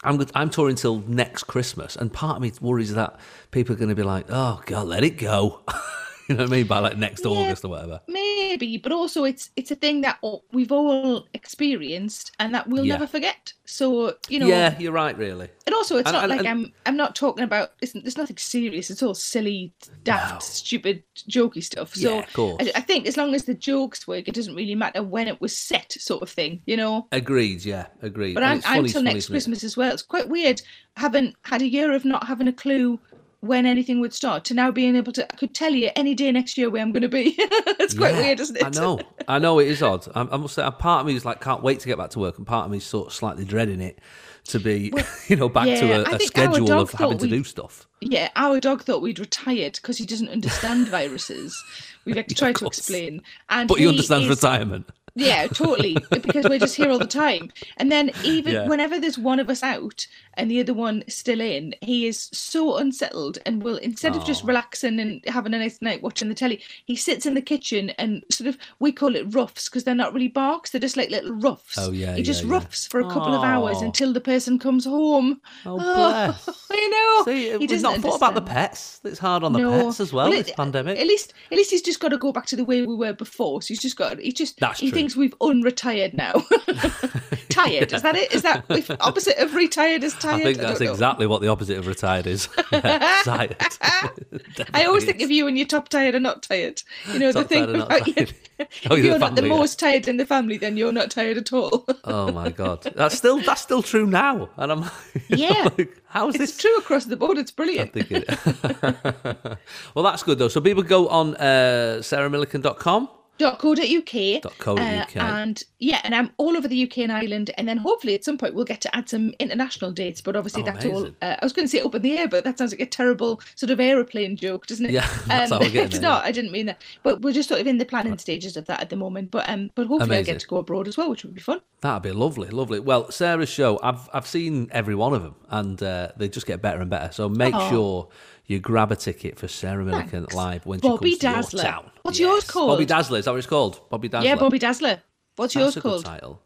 [0.03, 3.21] I'm I'm touring till next Christmas, and part of me worries that
[3.51, 5.61] people are going to be like, "Oh God, let it go,"
[6.31, 6.67] you know what I mean?
[6.67, 8.01] By like next August or whatever.
[8.09, 10.19] maybe, but also it's it's a thing that
[10.53, 12.95] we've all experienced and that we'll Yeah.
[12.95, 13.53] never forget.
[13.65, 15.49] So you know, yeah, you're right, really.
[15.67, 16.73] And also, it's And- not and- like and- I'm.
[16.87, 17.73] I'm not talking about.
[17.81, 18.91] It's, there's nothing serious.
[18.91, 19.73] It's all silly,
[20.03, 20.39] daft, No.
[20.41, 21.95] stupid, jokey stuff.
[21.95, 22.57] So Yeah, of course.
[22.61, 25.41] I, I think as long as the jokes work, it doesn't really matter when it
[25.41, 26.63] was set, sort of thing.
[26.67, 27.07] You know.
[27.13, 28.35] Agreed, yeah, agreed.
[28.35, 29.35] But I'm, I'm funny- till funny, next isn't it?
[29.35, 29.93] Christmas as well.
[29.93, 30.63] It's quite weird
[30.97, 32.99] having had a year of not having a clue
[33.41, 35.25] when anything would start to now being able to.
[35.33, 37.35] I could tell you any day next year where I'm going to be.
[37.39, 38.65] it's quite Yeah, weird, isn't it?
[38.65, 40.07] I know, I know it is odd.
[40.15, 42.11] I, I must say, a part of me is like, can't wait to get back
[42.11, 43.99] to work, and part of me is sort of slightly dreading it
[44.45, 44.93] to be,
[45.29, 47.87] you know, back yeah, to a, our schedule of having to do stuff.
[48.01, 51.63] Yeah, our dog thought we'd retired because he doesn't understand viruses.
[52.05, 53.23] We've had to try to explain.
[53.49, 54.89] And But he he understands is- retirement.
[55.17, 55.97] Yeah, totally.
[56.11, 57.51] because we're just here all the time.
[57.79, 58.69] And then even Yeah.
[58.69, 60.07] whenever there's one of us out
[60.41, 64.43] and the other one still in, he is so unsettled and will instead of just
[64.43, 64.47] Oh.
[64.49, 68.25] relaxing and having a nice night watching the telly, he sits in the kitchen and
[68.31, 71.33] sort of we call it roughs because they're not really barks, they're just like little
[71.33, 71.77] roughs.
[71.79, 72.55] Oh, yeah, He just yeah, yeah.
[72.55, 73.85] roughs for a couple of hours Oh.
[73.85, 75.41] until the person comes home.
[75.67, 76.49] Oh, oh bless.
[76.73, 77.25] I know.
[77.33, 79.01] See, He we've doesn't not thought about the pets.
[79.05, 79.71] It's hard on the No.
[79.87, 80.33] pets as well.
[80.33, 80.99] it- this pandemic.
[80.99, 83.13] At least, at least he's just got to go back to the way we were
[83.13, 83.61] before.
[83.63, 84.19] So he's just got.
[84.19, 84.59] He just.
[84.59, 84.97] That's he true.
[84.99, 86.33] thinks we've unretired now.
[87.49, 88.33] tired is that it?
[88.33, 90.30] Is that if opposite of retired is tired?
[90.35, 90.91] I think that's know.
[90.91, 92.49] exactly what the opposite of retired is.
[92.73, 93.57] Yeah, tired.
[94.75, 96.83] I always think of you when you're top tired and not tired.
[97.13, 98.15] You know the thing tired and not about you.
[98.15, 98.35] tired.
[98.59, 99.57] if Oh, you're the not the family, yeah.
[99.57, 101.85] most tired in the family, then you're not tired at all.
[102.05, 104.85] Oh my god, that's still that's still true now, and I'm
[105.29, 105.69] Yeah.
[105.79, 107.39] like, how's it's this true across the board.
[107.39, 107.91] It's brilliant.
[107.97, 109.59] I think it.
[109.95, 110.49] well, that's good though.
[110.49, 113.09] So people go on uh, sarahmillican.com.
[113.41, 114.59] .co.uk.
[114.59, 115.17] .co.uk.
[115.17, 118.25] Uh, and yeah, and I'm all over the UK and Ireland, and then hopefully at
[118.25, 120.21] some point we'll get to add some international dates.
[120.21, 121.07] But obviously Oh, that's all.
[121.23, 122.87] Uh, I was going to say up in the air, but that sounds like a
[122.87, 124.93] terrible sort of aeroplane joke, doesn't it?
[124.93, 126.25] Yeah, that's how we're getting it's there, not.
[126.25, 126.83] I didn't mean that.
[127.03, 129.31] But we're just sort of in the planning stages of that at the moment.
[129.31, 131.61] But um, but hopefully I get to go abroad as well, which would be fun.
[131.81, 132.81] That'd be lovely, lovely.
[132.81, 136.61] Well, Sarah's show, I've I've seen every one of them, and uh, they just get
[136.61, 137.13] better and better.
[137.13, 137.71] So make Aw.
[137.71, 138.09] sure
[138.51, 140.35] you grab a ticket for Sarah Millican Thanks.
[140.35, 141.61] live when Bobby she comes Dazzler.
[141.61, 141.91] to your town.
[142.03, 142.69] What's yours called?
[142.71, 143.19] Bobby Dazzler.
[143.21, 143.89] Is that what it's called?
[143.89, 144.29] Bobby Dazzler.
[144.29, 145.01] Yeah, Bobby Dazzler.
[145.37, 146.05] What's That's yours called?
[146.05, 146.43] title.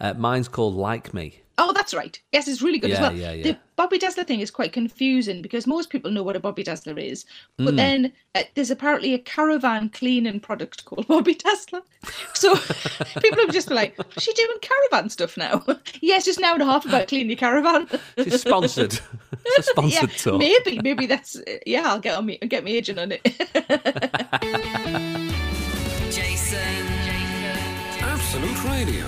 [0.00, 1.40] Uh, mine's called Like Me.
[1.56, 2.20] Oh, that's right.
[2.32, 3.16] Yes, it's really good as Yeah, well.
[3.16, 3.42] yeah, yeah.
[3.44, 6.98] The Bobby Dazzler thing is quite confusing because most people know what a Bobby Dazzler
[6.98, 7.24] is,
[7.58, 7.76] but Mm.
[7.76, 11.82] then uh, there's apparently a caravan cleaning product called Bobby Dazzler.
[12.32, 12.56] So
[13.20, 15.62] people have just been like, "Is she doing caravan stuff now?"
[16.00, 17.86] yes, just an hour and a half about cleaning your caravan.
[18.18, 18.94] She's sponsored.
[18.94, 20.38] it's a yeah, sponsored tour.
[20.38, 21.82] maybe, maybe that's yeah.
[21.86, 23.22] I'll get on me, get my agent on it.
[26.10, 26.58] Jason.
[28.00, 29.06] Absolute Radio,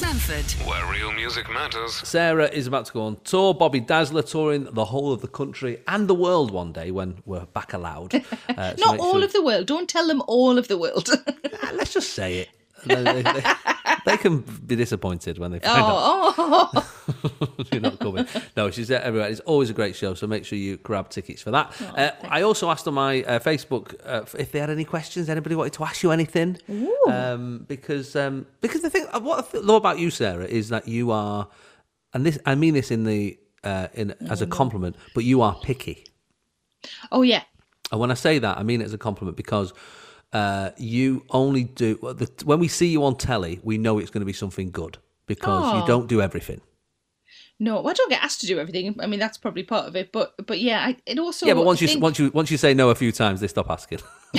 [0.00, 0.66] Manford.
[0.66, 1.94] where real music matters.
[2.06, 3.54] Sarah is about to go on tour.
[3.54, 7.46] Bobby Dazzler touring the whole of the country and the world one day when we're
[7.46, 8.14] back allowed.
[8.48, 9.66] Uh, Not all sure- of the world.
[9.66, 11.08] Don't tell them all of the world.
[11.74, 12.48] Let's just say it.
[12.86, 18.26] They, they- they- can be disappointed when they find out oh, oh, you're not coming.
[18.56, 19.28] No, she's there everywhere.
[19.28, 21.72] It's always a great show, so make sure you grab tickets for that.
[21.80, 25.28] Oh, uh, I also asked on my uh, Facebook uh, if they had any questions.
[25.28, 26.56] Anybody wanted to ask you anything?
[27.06, 30.88] Um, because um, because the thing, uh, what I love about you, Sarah, is that
[30.88, 31.48] you are,
[32.14, 35.54] and this I mean this in the uh, in as a compliment, but you are
[35.62, 36.06] picky.
[37.12, 37.42] oh yeah.
[37.92, 39.72] And when I say that, I mean it as a compliment because
[40.32, 44.20] uh, you only do the, when we see you on telly, we know it's going
[44.20, 45.86] to be something good because you Oh.
[45.86, 46.60] don't do everything.
[47.60, 48.94] No, well, I don't get asked to do everything.
[49.00, 50.12] I mean, that's probably part of it.
[50.12, 52.56] But but yeah, I, it also yeah, but once you think- once you once you
[52.56, 53.98] say no a few times, they stop asking.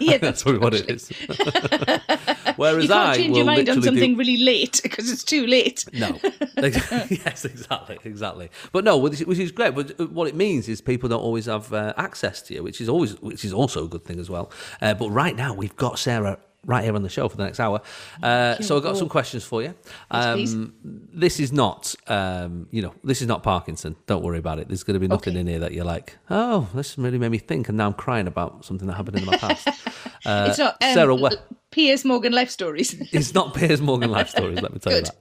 [0.00, 1.08] yeah, That's probably what it is.
[2.56, 5.10] Whereas you can't I change will your mind on literally do- something really late because
[5.10, 5.84] it's too late.
[5.92, 6.18] No.
[6.56, 8.50] yes, exactly, exactly.
[8.70, 9.74] But no, which which is great.
[9.74, 12.88] But what it means is people don't always have uh, access to you, which is
[12.88, 14.50] always, which is also a good thing as well.
[14.80, 17.58] Uh, but right now, we've got Sarah right here on the show for the next
[17.60, 17.80] hour.
[18.22, 19.74] Uh, so I've got some questions for you.
[20.10, 23.96] Um, this is not, um, you know, this is not Parkinson.
[24.06, 24.68] Don't worry about it.
[24.68, 25.40] There's going to be nothing Okay.
[25.40, 28.26] in here that you're like, oh, this really made me think, and now I'm crying
[28.28, 29.68] about something that happened in my past.
[30.24, 31.48] Uh, it's not um, Sarah, what?
[31.72, 32.94] Piers Morgan life stories.
[33.12, 35.16] It's not Piers Morgan life stories, let me tell you that.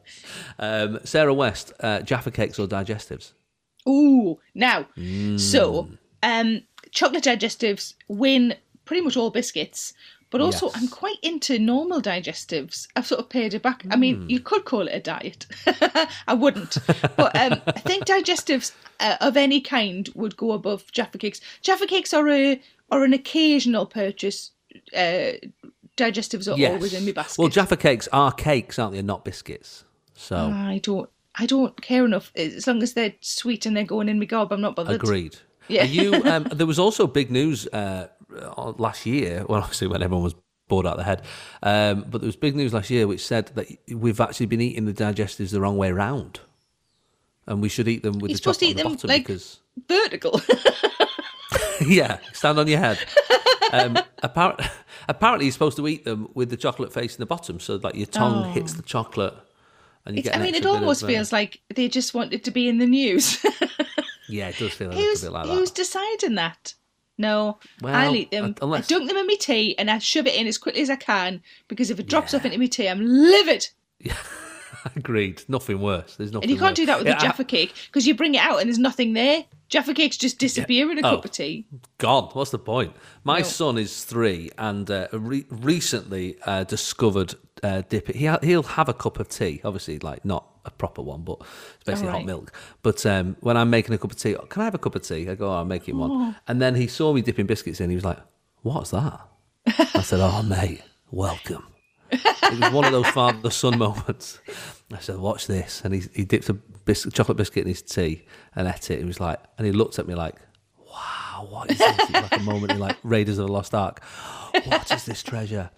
[0.59, 3.31] Um, Sarah West, uh, Jaffa cakes or digestives?
[3.89, 5.39] Ooh, now, Mm.
[5.39, 5.89] so
[6.21, 6.61] um,
[6.91, 8.53] chocolate digestives win
[8.85, 9.93] pretty much all biscuits,
[10.31, 10.77] but also Yes.
[10.77, 12.87] I'm quite into normal digestives.
[12.95, 13.83] I've sort of paid it back.
[13.91, 14.29] I mean, Mm.
[14.31, 15.45] you could call it a diet.
[16.27, 16.77] I wouldn't,
[17.15, 21.39] but um, I think digestives uh, of any kind would go above Jaffa cakes.
[21.61, 22.59] Jaffa cakes are a
[22.89, 24.51] are an occasional purchase.
[24.95, 25.33] Uh,
[25.97, 27.37] digestives are always in my basket.
[27.39, 29.01] Well, Jaffa cakes are cakes, aren't they?
[29.01, 29.83] Not biscuits.
[30.15, 31.09] So I don't.
[31.35, 32.31] I don't care enough.
[32.35, 34.95] As long as they're sweet and they're going in my gob, I'm not bothered.
[35.01, 35.37] agreed.
[35.69, 35.83] Yeah.
[35.85, 36.15] You?
[36.25, 38.07] Um, there was also big news uh,
[38.77, 39.45] last year.
[39.47, 40.35] Well, obviously when everyone was
[40.67, 41.23] bored out of their head,
[41.63, 44.85] um, but there was big news last year which said that we've actually been eating
[44.85, 46.39] the digestives the wrong way round,
[47.47, 49.07] and we should eat them with You're the to chocolate eat on them the bottom
[49.09, 50.41] like because vertical.
[51.81, 52.99] yeah, stand on your head.
[53.73, 54.65] Um, apparently,
[55.07, 58.07] apparently, you're supposed to eat them with the chocolate facing the bottom, so that your
[58.07, 59.33] tongue hits the chocolate,
[60.05, 60.37] and you It's, get.
[60.37, 62.87] I mean, it almost of, uh, feels like they just wanted to be in the
[62.87, 63.43] news.
[64.31, 65.53] Yeah, it does feel a little bit like that.
[65.53, 66.73] who's deciding that?
[67.21, 68.55] No, Well, I'll eat them.
[68.61, 70.89] unless- I dunk them in my tea and I shove it in as quickly as
[70.89, 73.67] I can because if it drops off into my tea, I'm livid.
[74.95, 75.43] Agreed.
[75.47, 76.15] Nothing worse.
[76.15, 76.45] There's nothing.
[76.49, 76.75] And you can't worse.
[76.77, 78.79] do that with Yeah, a I- Jaffa cake because you bring it out and there's
[78.79, 79.45] nothing there.
[79.69, 81.15] Jaffa cakes just disappear in a Oh.
[81.17, 81.65] cup of tea.
[81.99, 82.29] gone.
[82.33, 82.93] What's the point?
[83.23, 83.43] My No.
[83.45, 88.07] son is three and uh, re- recently uh, discovered uh, dip.
[88.09, 91.37] He ha- he'll have a cup of tea, obviously, like not a proper one, but
[91.75, 92.51] it's basically hot milk.
[92.83, 95.01] But um, when I'm making a cup of tea, can I have a cup of
[95.01, 95.29] tea?
[95.29, 96.07] I go, oh, I'm making Oh.
[96.07, 96.35] one.
[96.47, 97.89] And then he saw me dipping biscuits in.
[97.89, 98.19] He was like,
[98.61, 99.19] "What's that?"
[99.67, 100.81] I said, "Oh, mate,
[101.11, 101.67] welcome."
[102.11, 104.39] It was one of those father son moments.
[104.93, 108.25] I said, "Watch this," and he he dipped a bis- chocolate biscuit in his tea
[108.55, 108.99] and ate it.
[108.99, 110.35] He was like, and he looked at me like,
[110.77, 113.73] "Wow, what is this?" It was like a moment in like Raiders of the Lost
[113.73, 114.03] Ark.
[114.65, 115.69] What is this treasure?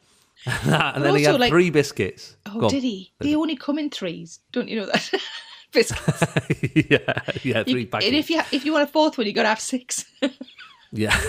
[0.63, 2.35] and then he had like- three biscuits.
[2.45, 3.11] Oh, Go did he?
[3.19, 4.39] They only come in threes.
[4.51, 5.11] Don't you know that?
[5.71, 6.23] Biscuits.
[6.89, 6.99] yeah,
[7.43, 8.07] yeah, three You- packets.
[8.07, 10.05] and if you if you want a fourth one, you got to have six.
[10.91, 11.19] yeah,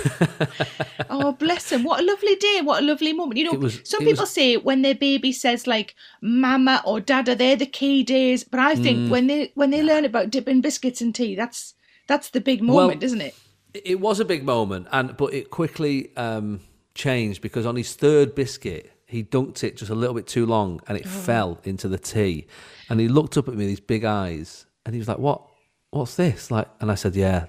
[1.09, 1.83] Oh, bless him.
[1.85, 2.61] What a lovely day.
[2.63, 3.39] What a lovely moment.
[3.39, 7.35] You know, was- some people was- say when their baby says like mama or dada,
[7.35, 8.45] they're the key days.
[8.45, 8.83] But I Mm.
[8.83, 11.75] think when they when they learn about dipping biscuits in tea, that's
[12.07, 13.35] that's the big moment, isn't it?
[13.73, 16.61] it was a big moment, and but it quickly um,
[16.95, 20.81] changed because on his third biscuit, he dunked it just a little bit too long,
[20.89, 21.01] and Oh.
[21.01, 22.47] it fell into the tea.
[22.89, 25.43] And he looked up at me with these big eyes, and he was like, "What?
[25.91, 27.47] What's this?" Like, and I said, "Yeah,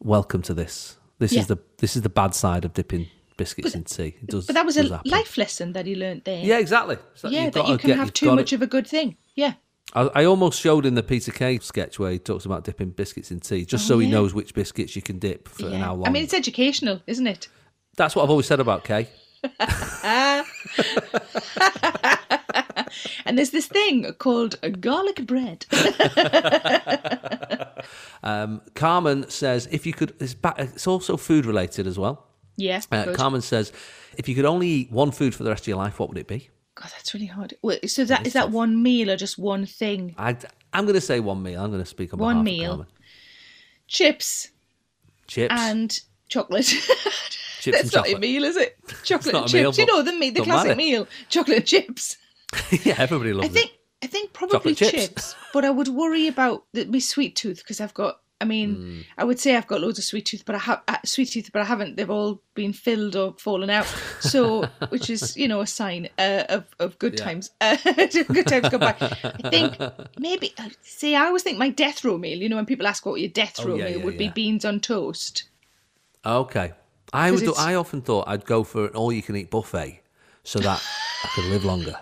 [0.00, 0.96] welcome to this.
[1.18, 1.40] This Yeah.
[1.40, 3.06] is the this is the bad side of dipping
[3.36, 4.14] biscuits in tea.
[4.22, 5.10] It does, But that was a happen.
[5.10, 6.44] life lesson that he learnt there.
[6.44, 6.96] Yeah, exactly.
[7.14, 9.16] So yeah, that you can get- have too much of a good thing.
[9.34, 9.54] Yeah.
[9.94, 13.30] I, I almost showed him the Peter Kay sketch where he talks about dipping biscuits
[13.30, 15.72] in tea, just oh, so he Oh, knows which biscuits you can dip for and
[15.74, 15.78] yeah.
[15.84, 16.06] how long.
[16.06, 17.48] I mean, it's educational, isn't it?
[17.96, 19.08] That's what I've always said about Kay.
[23.24, 25.64] And there's this thing called garlic bread.
[28.74, 32.26] Carmen says if you could, it's, ba- it's also food related as well.
[32.56, 32.80] yeah.
[32.90, 33.12] Uh.
[33.14, 33.72] Carmen says
[34.18, 36.18] if you could only eat one food for the rest of your life, what would
[36.18, 36.50] it be?
[36.74, 37.54] God, that's really hard.
[37.62, 40.14] Well, so that is that one meal or just one thing?
[40.18, 40.36] I,
[40.72, 41.62] I'm going to say one meal.
[41.62, 42.86] I'm going to speak on One meal.
[43.88, 44.50] Chips
[45.26, 46.00] Chips, and
[46.32, 46.64] chocolate.
[47.62, 48.16] chips That's not chocolate.
[48.16, 48.76] a meal, is it?
[49.04, 49.78] Chocolate and a meal, chips.
[49.78, 50.76] you know the me- the classic matter.
[50.76, 51.06] meal.
[51.28, 52.16] Chocolate and chips.
[52.86, 53.78] yeah, everybody loves I think it.
[54.04, 54.92] I think probably chips.
[54.92, 55.34] chips.
[55.52, 58.18] but I would worry about the, my sweet tooth because I've got.
[58.40, 59.04] I mean, Mm.
[59.18, 61.50] I would say I've got loads of sweet tooth, but I have uh, sweet tooth,
[61.52, 61.96] but I haven't.
[61.96, 63.86] They've all been filled or fallen out.
[64.18, 67.24] So, which is you know a sign uh, of of good Yeah.
[67.26, 67.50] times.
[67.60, 67.76] Uh,
[68.38, 68.96] good times go by.
[68.98, 69.70] I think
[70.18, 71.14] maybe uh, see.
[71.14, 72.38] I always think my death row meal.
[72.42, 74.28] You know, when people ask what your death Oh, row yeah, meal yeah, would be,
[74.30, 75.44] beans on toast.
[76.24, 76.72] Okay.
[77.12, 77.42] I would.
[77.42, 80.00] it's- I often thought I'd go for an all-you-can-eat buffet
[80.44, 80.82] so that
[81.24, 81.96] I could live longer.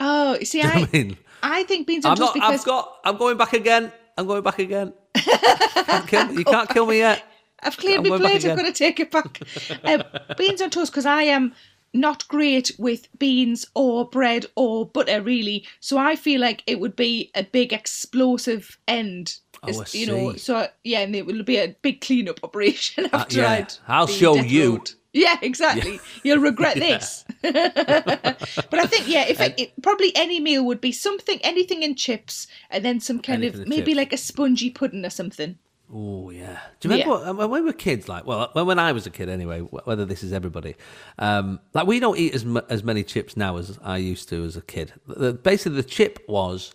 [0.00, 1.16] Oh, see, Do I I mean?
[1.42, 2.34] I think beans on I'm toast not.
[2.34, 2.96] because I've got.
[3.04, 3.92] I'm going back again.
[4.18, 4.92] I'm going back again.
[5.14, 7.22] Can't kill, you can't kill me yet.
[7.62, 8.44] I've cleared I'm my plate.
[8.44, 9.40] I'm going to take it back.
[9.84, 10.02] um,
[10.36, 11.54] beans on toast because I am
[11.94, 15.66] not great with beans or bread or butter really.
[15.80, 19.36] So I feel like it would be a big explosive end.
[19.68, 23.50] Oh, you know, so yeah, and it will be a big cleanup operation after yeah.
[23.52, 24.72] I'd I'll show you.
[24.72, 24.90] rowed.
[25.12, 25.98] Yeah, exactly.
[26.24, 27.24] You'll regret this.
[27.42, 31.94] but I think, yeah, if it, it, probably any meal would be something, anything in
[31.94, 33.96] chips, and then some kind Anything of maybe chips.
[33.96, 35.56] like a spongy pudding or something.
[35.92, 36.58] Oh yeah.
[36.80, 37.30] Do you remember Yeah.
[37.30, 38.08] what, when we were kids?
[38.08, 39.60] Like, well, when, when I was a kid, anyway.
[39.60, 40.74] Whether this is everybody,
[41.18, 44.44] um, like we don't eat as mu- as many chips now as I used to
[44.44, 44.92] as a kid.
[45.06, 46.74] The, basically, the chip was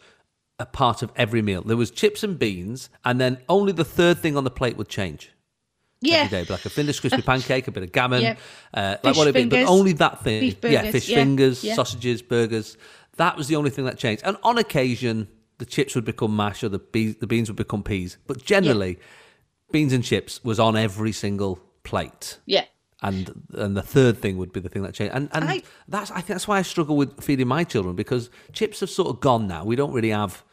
[0.61, 1.61] a part of every meal.
[1.61, 4.87] There was chips and beans, and then only the third thing on the plate would
[4.89, 5.31] change.
[6.01, 6.23] Yeah.
[6.23, 8.35] Every day, like a Findus crispy pancake, a bit of gammon, Yeah.
[8.73, 10.41] uh, like what it be, but only that thing.
[10.41, 11.75] beef yeah, fish yeah, fingers, yeah.
[11.75, 12.77] sausages, burgers.
[13.17, 14.23] That was the only thing that changed.
[14.25, 15.27] And on occasion,
[15.59, 18.17] the chips would become mash or the beans, the beans would become peas.
[18.25, 18.97] But generally,
[19.71, 22.39] beans and chips was on every single plate.
[22.45, 22.65] Yeah.
[23.03, 25.13] And and the third thing would be the thing that changed.
[25.15, 28.29] And and I- that's I think that's why I struggle with feeding my children because
[28.53, 29.65] chips have sort of gone now.
[29.65, 30.43] We don't really have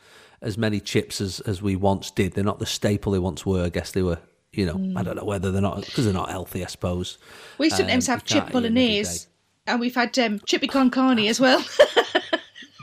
[0.42, 2.32] as many chips as as we once did.
[2.34, 3.64] They're not the staple they once were.
[3.64, 4.18] I guess they were.
[4.52, 4.96] You know, Mm.
[4.98, 6.64] I don't know whether they're not because they're not healthy.
[6.64, 7.18] I suppose.
[7.58, 9.26] We sometimes Um, have chip can't eat them every bolognese,
[9.66, 11.64] and we've had um, chippy con carne as well.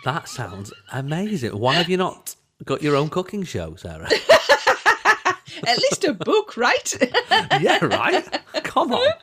[0.03, 1.57] That sounds amazing.
[1.57, 4.07] Why have you not got your own cooking show, Sarah?
[5.67, 6.93] At least a book, right?
[7.59, 8.23] yeah, right.
[8.63, 9.13] Come on.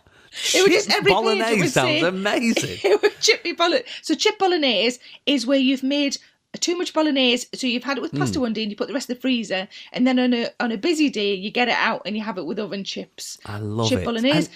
[0.55, 2.79] It was just every page it bolognese would sounds amazing.
[2.83, 3.85] it was chippy bolognese.
[4.03, 6.17] So chip bolognese is where you've made
[6.59, 8.43] too much bolognese, so you've had it with pasta Hmm.
[8.43, 10.71] one day and you put the rest in the freezer, and then on a on
[10.73, 13.39] a busy day you get it out and you have it with oven chips.
[13.47, 14.05] I love chip it.
[14.05, 14.51] bolognese.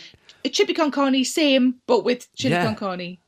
[0.45, 2.65] A chippy con carne, same, but with chili Yeah.
[2.65, 3.19] con carne.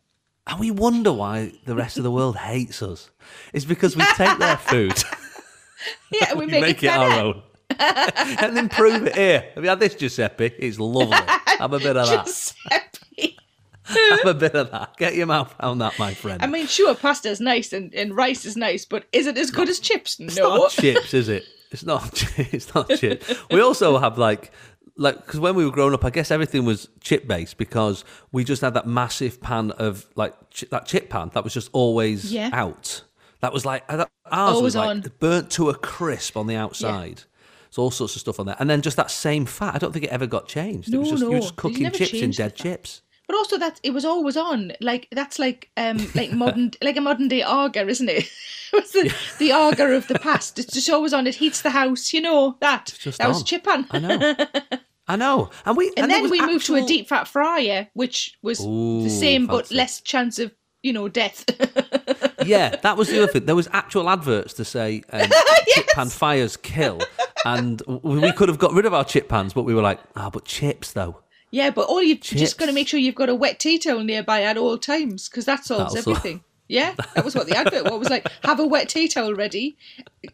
[0.46, 3.10] And we wonder why the rest of the world hates us.
[3.52, 4.92] It's because we take their food,
[6.12, 7.42] Yeah, we we make, make it, it our own,
[7.78, 9.44] and improve it here.
[9.54, 10.46] Have you had this, Giuseppe?
[10.58, 11.16] It's lovely.
[11.58, 12.24] Have a bit of that.
[12.26, 12.98] Giuseppe.
[14.11, 14.97] Have a bit of that.
[14.97, 16.43] Get your mouth around that, my friend.
[16.43, 19.51] I mean, sure, pasta is nice and, and rice is nice, but is it as
[19.51, 20.18] good as chips?
[20.20, 20.57] It's No.
[20.57, 21.45] not chips, is it?
[21.70, 22.22] It's not.
[22.39, 23.32] It's not chips.
[23.51, 24.51] We also have like,
[24.97, 28.43] like because when we were growing up, I guess everything was chip based because we
[28.45, 32.32] just had that massive pan of like ch- that chip pan that was just always
[32.32, 32.51] Yeah.
[32.53, 33.05] out.
[33.41, 35.05] That was like that- ours Always was like on.
[35.20, 37.22] burnt to a crisp on the outside.
[37.70, 39.74] So all sorts of stuff on there, and then just that same fat.
[39.74, 40.89] I don't think it ever got changed.
[40.89, 41.41] it No, was just you were no.
[41.43, 42.62] just cooking chips in dead the fat.
[42.62, 43.03] chips.
[43.28, 44.72] But also that it was always on.
[44.80, 48.28] Like that's like um like modern like a modern day Aga, isn't it?
[48.70, 50.58] The the Aga of the past?
[50.58, 51.26] It's just always on.
[51.26, 52.12] It heats the house.
[52.12, 52.94] You know that.
[52.98, 53.44] just that was on.
[53.44, 53.86] chip on.
[53.90, 54.34] I know.
[55.08, 55.50] I know.
[55.64, 58.60] And we And, there then was we moved to a deep fat fryer, which was
[58.60, 60.52] Ooh, the same but less chance of
[60.82, 61.44] you know death.
[62.44, 63.46] yeah, that was the other thing.
[63.46, 65.30] There was actual adverts to say um,
[65.68, 67.00] chip pan fires kill,
[67.44, 70.30] and we could have got rid of our chip pans, but we were like, ah,
[70.30, 71.22] but chips though.
[71.51, 72.40] Yeah, but all you've Chips.
[72.40, 75.28] just got to make sure you've got a wet tea towel nearby at all times
[75.28, 76.42] because that solves That'll everything.
[76.68, 77.99] Yeah, that was what the advert was.
[77.99, 78.30] was like.
[78.44, 79.76] Have a wet tea towel ready.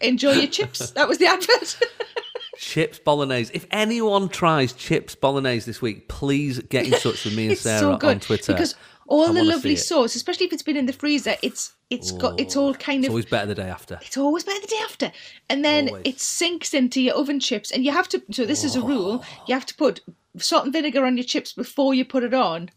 [0.01, 0.91] Enjoy your chips.
[0.91, 1.79] That was the advert.
[2.57, 3.51] Chips bolognese.
[3.53, 7.99] If anyone tries chips bolognese this week, please get in touch with me and Sarah
[8.01, 8.53] so on Twitter.
[8.53, 8.75] because
[9.07, 12.39] all I the lovely sauce, especially if it's been in the freezer, it's it's got
[12.41, 13.99] it's all kind it's of always better the day after.
[14.03, 15.13] it's always better the day after,
[15.51, 16.03] and then Always.
[16.07, 18.23] it sinks into your oven chips, and you have to.
[18.31, 20.01] So this is a rule: you have to put
[20.39, 22.71] salt and vinegar on your chips before you put it on,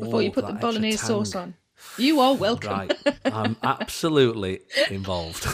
[0.00, 1.54] before you Oh, put the bolognese sauce on.
[1.98, 2.70] You are welcome.
[2.70, 2.92] Right,
[3.24, 4.60] I'm absolutely
[4.90, 5.46] involved.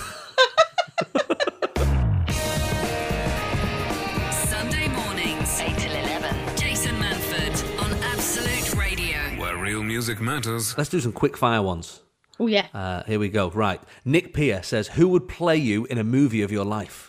[4.30, 6.56] Sunday mornings, 8 till 11.
[6.56, 9.16] Jason Manford on Absolute Radio.
[9.40, 10.76] Where real music matters.
[10.76, 12.00] Let's do some quick fire ones.
[12.40, 12.66] Oh yeah.
[12.72, 13.50] Uh, here we go.
[13.50, 17.07] Right, Nick Pierre says, "Who would play you in a movie of your life?"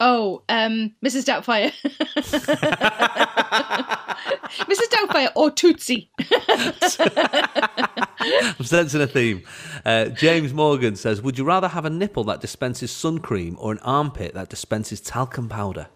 [0.00, 1.24] Oh, um, Mrs.
[1.24, 1.72] Doubtfire.
[4.64, 4.88] Mrs.
[4.90, 6.10] Doubtfire or Tootsie.
[8.58, 9.42] I'm sensing a theme.
[9.84, 13.72] Uh, James Morgan says, "Would you rather have a nipple that dispenses sun cream or
[13.72, 15.88] an armpit that dispenses talcum powder?"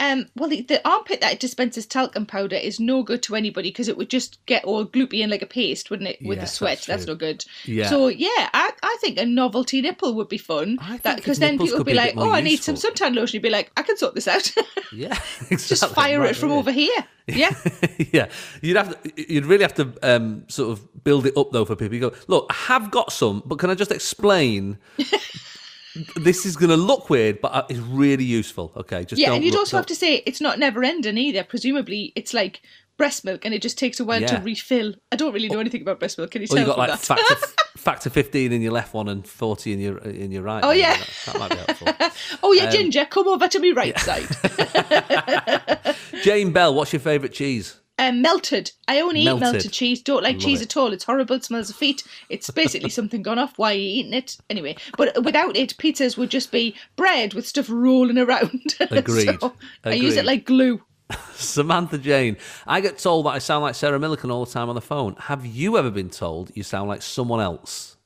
[0.00, 3.88] Um, well, the, the armpit that dispenses talcum powder is no good to anybody because
[3.88, 6.18] it would just get all gloopy and like a paste, wouldn't it?
[6.22, 7.44] With the sweat, that's that's, no good.
[7.64, 7.88] Yeah.
[7.88, 10.78] So yeah, I, I think a novelty nipple would be fun.
[10.80, 12.74] I think That if because then people would be be like, "Oh, I need some
[12.74, 14.52] useful." suntan lotion." You'd be like, "I can sort this out."
[14.90, 15.18] Yeah,
[15.50, 17.04] just fire Right it from over here.
[17.30, 17.54] Yeah.
[18.10, 18.28] yeah,
[18.62, 21.76] you'd have to, you'd really have to um, sort of build it up though for
[21.76, 21.94] people.
[21.94, 24.78] You go, look, I have got some, but can I just explain?
[26.16, 28.72] This is going to look weird, but uh, it's really useful.
[28.76, 30.82] Okay, just yeah, don't and you'd look- also have don't- to say it's not never
[30.84, 31.44] ending either.
[31.44, 32.60] Presumably, it's like
[32.96, 34.26] breast milk, and it just takes a while Yeah.
[34.38, 34.94] to refill.
[35.12, 36.30] I don't really know anything about breast milk.
[36.32, 36.98] Can you Or tell you got like that?
[36.98, 37.46] factor,
[37.76, 40.64] factor fifteen in your left one and forty in your in your right.
[40.64, 40.96] Oh, yeah.
[40.96, 41.88] that, that might be helpful.
[42.42, 44.26] oh Um, yeah, Ginger, come over to me right side.
[46.22, 47.76] Jane Bell, what's your favourite cheese?
[48.00, 48.70] Um, melted.
[48.86, 49.42] I only Melted.
[49.48, 50.00] eat melted cheese.
[50.02, 50.66] Don't like Love cheese it.
[50.66, 50.92] at all.
[50.92, 51.34] It's horrible.
[51.34, 52.04] It smells of feet.
[52.28, 53.54] It's basically something gone off.
[53.58, 54.36] Why are you eating it?
[54.48, 58.76] Anyway, but without it, pizzas would just be bread with stuff rolling around.
[58.90, 59.40] Agreed.
[59.40, 59.52] So
[59.84, 60.80] I use it like glue.
[61.32, 62.36] Samantha Jane,
[62.66, 65.16] I get told that I sound like Sarah Millican all the time on the phone.
[65.18, 67.96] Have you ever been told you sound like someone else?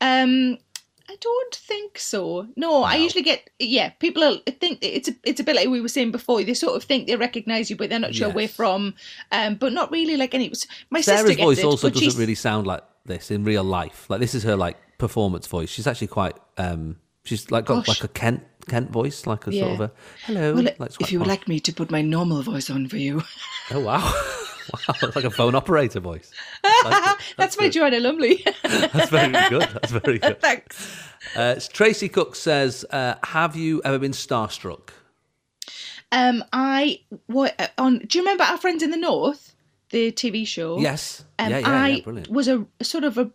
[0.00, 0.56] Um,
[1.12, 2.46] I don't think so.
[2.56, 3.90] No, I usually get yeah.
[3.90, 6.42] People are, think it's a it's a bit like we were saying before.
[6.42, 8.94] They sort of think they recognise you, but they're not sure where from.
[9.30, 10.50] Um, but not really like any.
[10.88, 14.08] My Sarah's sister voice it, also doesn't she's, really sound like this in real life.
[14.08, 15.68] Like this is her like performance voice.
[15.68, 17.88] She's actually quite um she's like got Gosh.
[17.88, 19.92] like a Kent Kent voice, like a sort of a
[20.24, 20.54] hello.
[20.54, 23.22] Well, like, if you would like me to put my normal voice on for you,
[23.70, 24.00] Oh wow.
[24.88, 26.32] wow, it's like a phone operator voice.
[27.36, 28.44] that's my Joanna Lumley.
[28.62, 29.62] That's very good.
[29.62, 30.40] That's very good.
[30.40, 30.96] Thanks.
[31.36, 34.90] Uh, Tracy Cook says, uh, "Have you ever been starstruck?"
[36.10, 37.98] Um, I what on?
[38.00, 39.54] Do you remember our friends in the north,
[39.90, 40.78] the TV show?
[40.78, 41.24] Yes.
[41.38, 42.22] Um, yeah, yeah, I yeah.
[42.28, 43.30] Was a sort of a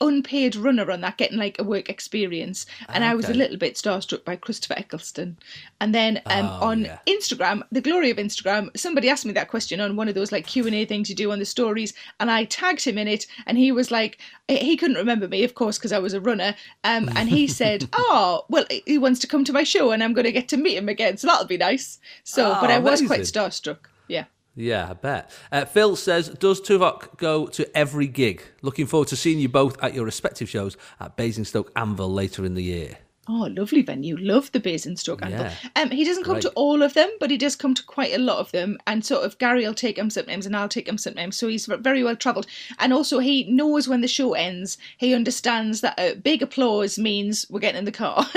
[0.00, 3.74] unpaid runner on that, getting like a work experience, and I was a little bit
[3.74, 5.36] starstruck by Christopher Eccleston.
[5.80, 6.98] And then um, Oh, on yeah.
[7.06, 10.46] Instagram, the glory of Instagram, somebody asked me that question on one of those like
[10.46, 13.26] Q and A things you do on the stories, and I tagged him in it,
[13.46, 14.18] and he was like,
[14.48, 17.88] he couldn't remember me, of course, because I was a runner, um, and he said,
[17.92, 20.56] "Oh, well, he wants to come to my show, and I'm going to get to
[20.56, 23.78] meet him again, so that'll be nice." So, Oh, but I was quite starstruck.
[24.08, 24.24] Yeah.
[24.58, 25.30] Yeah, I bet.
[25.52, 28.42] Uh, Phil says, "Does Tuvok go to every gig?
[28.62, 32.54] Looking forward to seeing you both at your respective shows at Basingstoke Anvil later in
[32.54, 32.98] the year."
[33.28, 34.16] Oh, lovely venue.
[34.16, 35.40] Love the Basingstoke Anvil.
[35.46, 35.54] Yeah.
[35.74, 38.18] Um, he doesn't come to all of them, but he does come to quite a
[38.18, 38.78] lot of them.
[38.86, 41.36] And sort of Gary will take him sometimes, and I'll take him sometimes.
[41.36, 42.46] So he's very well travelled.
[42.78, 44.78] And also, he knows when the show ends.
[44.98, 48.24] He understands that a big applause means we're getting in the car.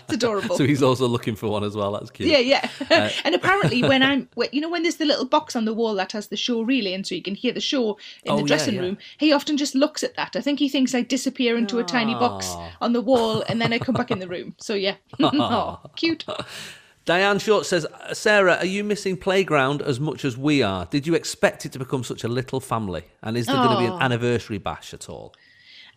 [0.00, 0.56] it's adorable.
[0.56, 1.92] So he's also looking for one as well.
[1.92, 2.28] That's cute.
[2.28, 2.68] Yeah, yeah.
[3.24, 6.12] and apparently, when I'm, you know, when there's the little box on the wall that
[6.12, 8.74] has the show relay, and so you can hear the show in Oh, the dressing
[8.74, 8.80] yeah.
[8.80, 10.36] room, he often just looks at that.
[10.36, 12.46] I think he thinks I disappear into a tiny box.
[12.80, 14.54] On the wall, and then I come back in the room.
[14.58, 14.96] So yeah,
[15.96, 16.24] cute.
[17.04, 20.86] Diane Short says, "Sarah, are you missing playground as much as we are?
[20.86, 23.02] Did you expect it to become such a little family?
[23.22, 23.98] And is there going to be an Oh.
[24.00, 25.34] anniversary bash at all?"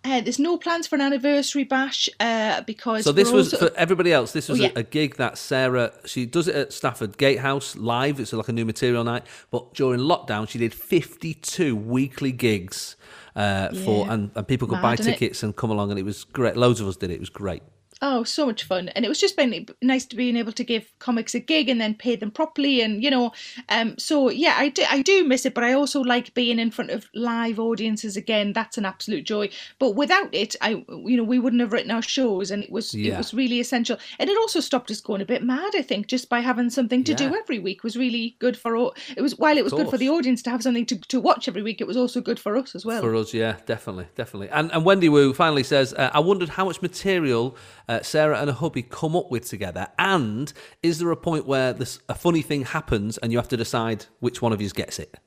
[0.03, 3.75] Uh, there's no plans for an anniversary bash uh, because So this was also- for
[3.75, 4.33] everybody else.
[4.33, 4.69] This was Oh, yeah.
[4.75, 8.19] a, a gig that Sarah she does it at Stafford Gatehouse live.
[8.19, 9.23] It's like a new material night.
[9.51, 12.95] But during lockdown, she did fifty-two weekly gigs
[13.35, 14.13] uh, for, Yeah.
[14.13, 16.55] and, and people could buy Mad, tickets and come along, and it was great.
[16.55, 17.15] Loads of us did it.
[17.15, 17.63] It was great.
[18.07, 18.89] Oh, so much fun.
[18.89, 21.81] And it was just been nice to being able to give comics a gig and
[21.81, 22.81] then pay them properly.
[22.81, 23.31] And, you know,
[23.69, 26.69] um, so yeah, I do, I do miss it, but I also like being in
[26.69, 28.53] front of live audiences again.
[28.53, 29.49] That's an absolute joy.
[29.79, 32.93] But without it, I, you know, we wouldn't have written our shows and it was,
[32.93, 33.15] Yeah.
[33.15, 33.97] it was really essential.
[34.19, 37.03] And it also stopped us going a bit mad, I think, just by having something
[37.05, 37.17] to Yeah.
[37.29, 38.93] do every week was really good for, all.
[39.17, 41.47] it was, while it was good for the audience to have something to, to watch
[41.47, 43.01] every week, it was also good for us as well.
[43.01, 44.49] For us, yeah, definitely, definitely.
[44.49, 47.55] And and Wendy Wu finally says, uh, I wondered how much material
[47.87, 50.51] uh, Sarah and her hubby come up with together, and
[50.83, 54.05] is there a point where this a funny thing happens and you have to decide
[54.19, 55.17] which one of you gets it?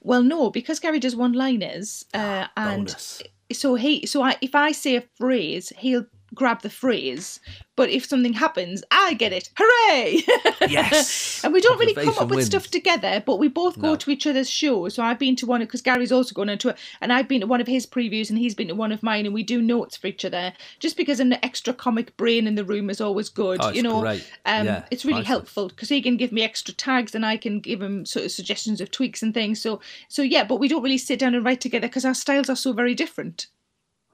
[0.00, 3.22] Well, no, because Gary does one-liners, uh, and Bonus.
[3.52, 7.40] so he, so I, if I say a phrase, he'll grab the phrase.
[7.76, 9.50] But if something happens, I get it.
[9.56, 10.22] Hooray!
[10.68, 11.44] Yes.
[11.44, 12.46] and we don't really come up with wins.
[12.46, 13.96] stuff together, but we both go No.
[13.96, 14.94] to each other's shows.
[14.94, 17.46] So I've been to one because Gary's also gone into it, and I've been to
[17.46, 19.96] one of his previews, and he's been to one of mine, and we do notes
[19.96, 20.52] for each other.
[20.80, 23.82] Just because an extra comic brain in the room is always good, Oh, it's you
[23.82, 24.00] know.
[24.00, 24.26] great.
[24.46, 27.60] Um, Yeah, it's really helpful because he can give me extra tags, and I can
[27.60, 29.60] give him sort of suggestions of tweaks and things.
[29.60, 32.48] So, so yeah, but we don't really sit down and write together because our styles
[32.50, 33.46] are so very different.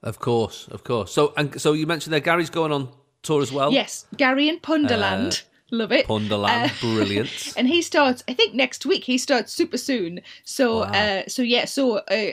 [0.02, 1.12] Of course, of course.
[1.12, 2.88] So and so you mentioned there Gary's going on
[3.22, 3.72] tour as well.
[3.72, 5.42] Yes, Gary in Punderland.
[5.74, 6.06] Love it.
[6.06, 7.54] Punderland, Uh, brilliant.
[7.56, 10.92] and he starts i think next week he starts super soon so Wow.
[10.92, 12.32] uh so yeah so uh,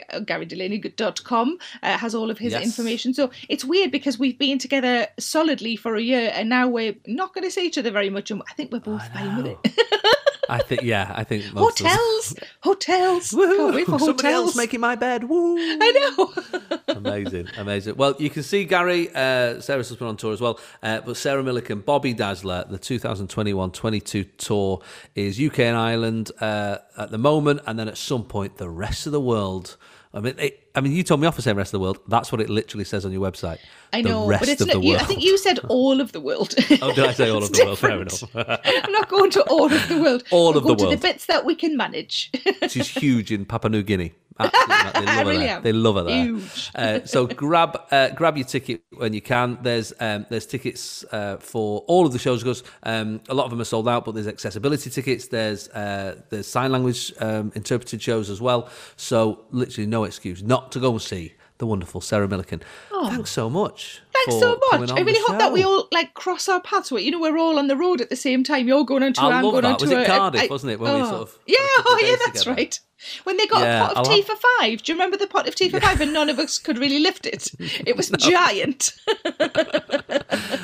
[0.64, 2.64] garydelaney.com uh, has all of his Yes.
[2.64, 6.96] information so it's weird because we've been together solidly for a year and now we're
[7.06, 9.46] not going to see each other very much and i think we're both fine with
[9.46, 9.58] it
[10.50, 14.46] I think yeah, I think most of us- hotels hotels can't wait for Somebody hotels
[14.48, 15.24] else making my bed.
[15.24, 15.56] Woo!
[15.58, 17.96] i know amazing, amazing.
[17.96, 20.58] Well, you can see Gary, uh, Sarah's husband on tour as well.
[20.82, 24.82] Uh, but Sarah Millican, Bobby Dazzler, the 2021-22 tour
[25.14, 29.06] is UK and Ireland uh, at the moment, and then at some point the rest
[29.06, 29.76] of the world.
[30.12, 32.00] I mean, it, I mean, you told me off for saying rest of the world.
[32.08, 33.58] That's what it literally says on your website.
[33.92, 34.74] I The know, rest but it's of not.
[34.74, 35.02] the You, world.
[35.02, 36.52] I think you said all of the world.
[36.82, 37.78] Oh, did I say all of the world?
[37.78, 38.34] Fair different.
[38.34, 38.60] enough.
[38.84, 40.24] I'm not going to all of the world.
[40.32, 40.92] All We'll of the world.
[40.92, 42.32] the bits that we can manage.
[42.68, 44.12] She's huge in Papua New Guinea.
[44.40, 45.60] Absolutely, they love her there.
[45.60, 46.24] They love her there.
[46.24, 46.70] Huge.
[46.74, 49.58] Uh, so grab uh, grab your ticket when you can.
[49.62, 53.50] There's um, there's tickets uh, for all of the shows because um, a lot of
[53.50, 55.28] them are sold out, but there's accessibility tickets.
[55.28, 58.68] There's uh, there's sign language um, interpreted shows as well.
[58.96, 62.62] So literally no excuse not to go and see the wonderful Sarah Millican.
[62.90, 64.00] Thanks so much.
[64.14, 64.90] Thanks so much.
[64.90, 66.90] on I really hope that we all like cross our paths.
[66.90, 68.66] You know we're all on the road at the same time.
[68.66, 69.26] You're going on tour.
[69.26, 69.80] I I'm love going on that.
[69.80, 70.00] Was tour.
[70.00, 71.04] it Cardiff, I- wasn't it, when we oh.
[71.10, 72.56] sort of Yeah, had a couple oh yeah, that's together?
[72.56, 72.80] right.
[73.24, 74.82] When they got Yeah, a pot I'll of tea have- for five.
[74.82, 76.00] Do you remember the pot of tea for five?
[76.00, 77.50] And none of us could really lift it.
[77.86, 78.92] It was giant.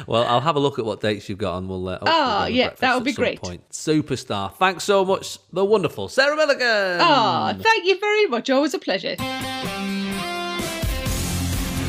[0.06, 1.88] Well, I'll have a look at what dates you've got, and we'll.
[1.88, 3.40] Uh, hopefully Oh, go on a yeah, that would be great.
[3.42, 3.68] Point.
[3.70, 4.54] Superstar.
[4.54, 6.98] Thanks so much, the wonderful Sarah Millican.
[7.00, 8.48] Oh, thank you very much.
[8.48, 9.16] Always a pleasure.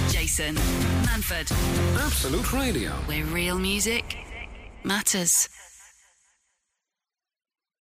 [0.09, 0.55] Jason
[1.05, 1.51] Manford,
[2.03, 2.91] Absolute Radio.
[3.05, 4.17] where real music
[4.83, 5.47] matters.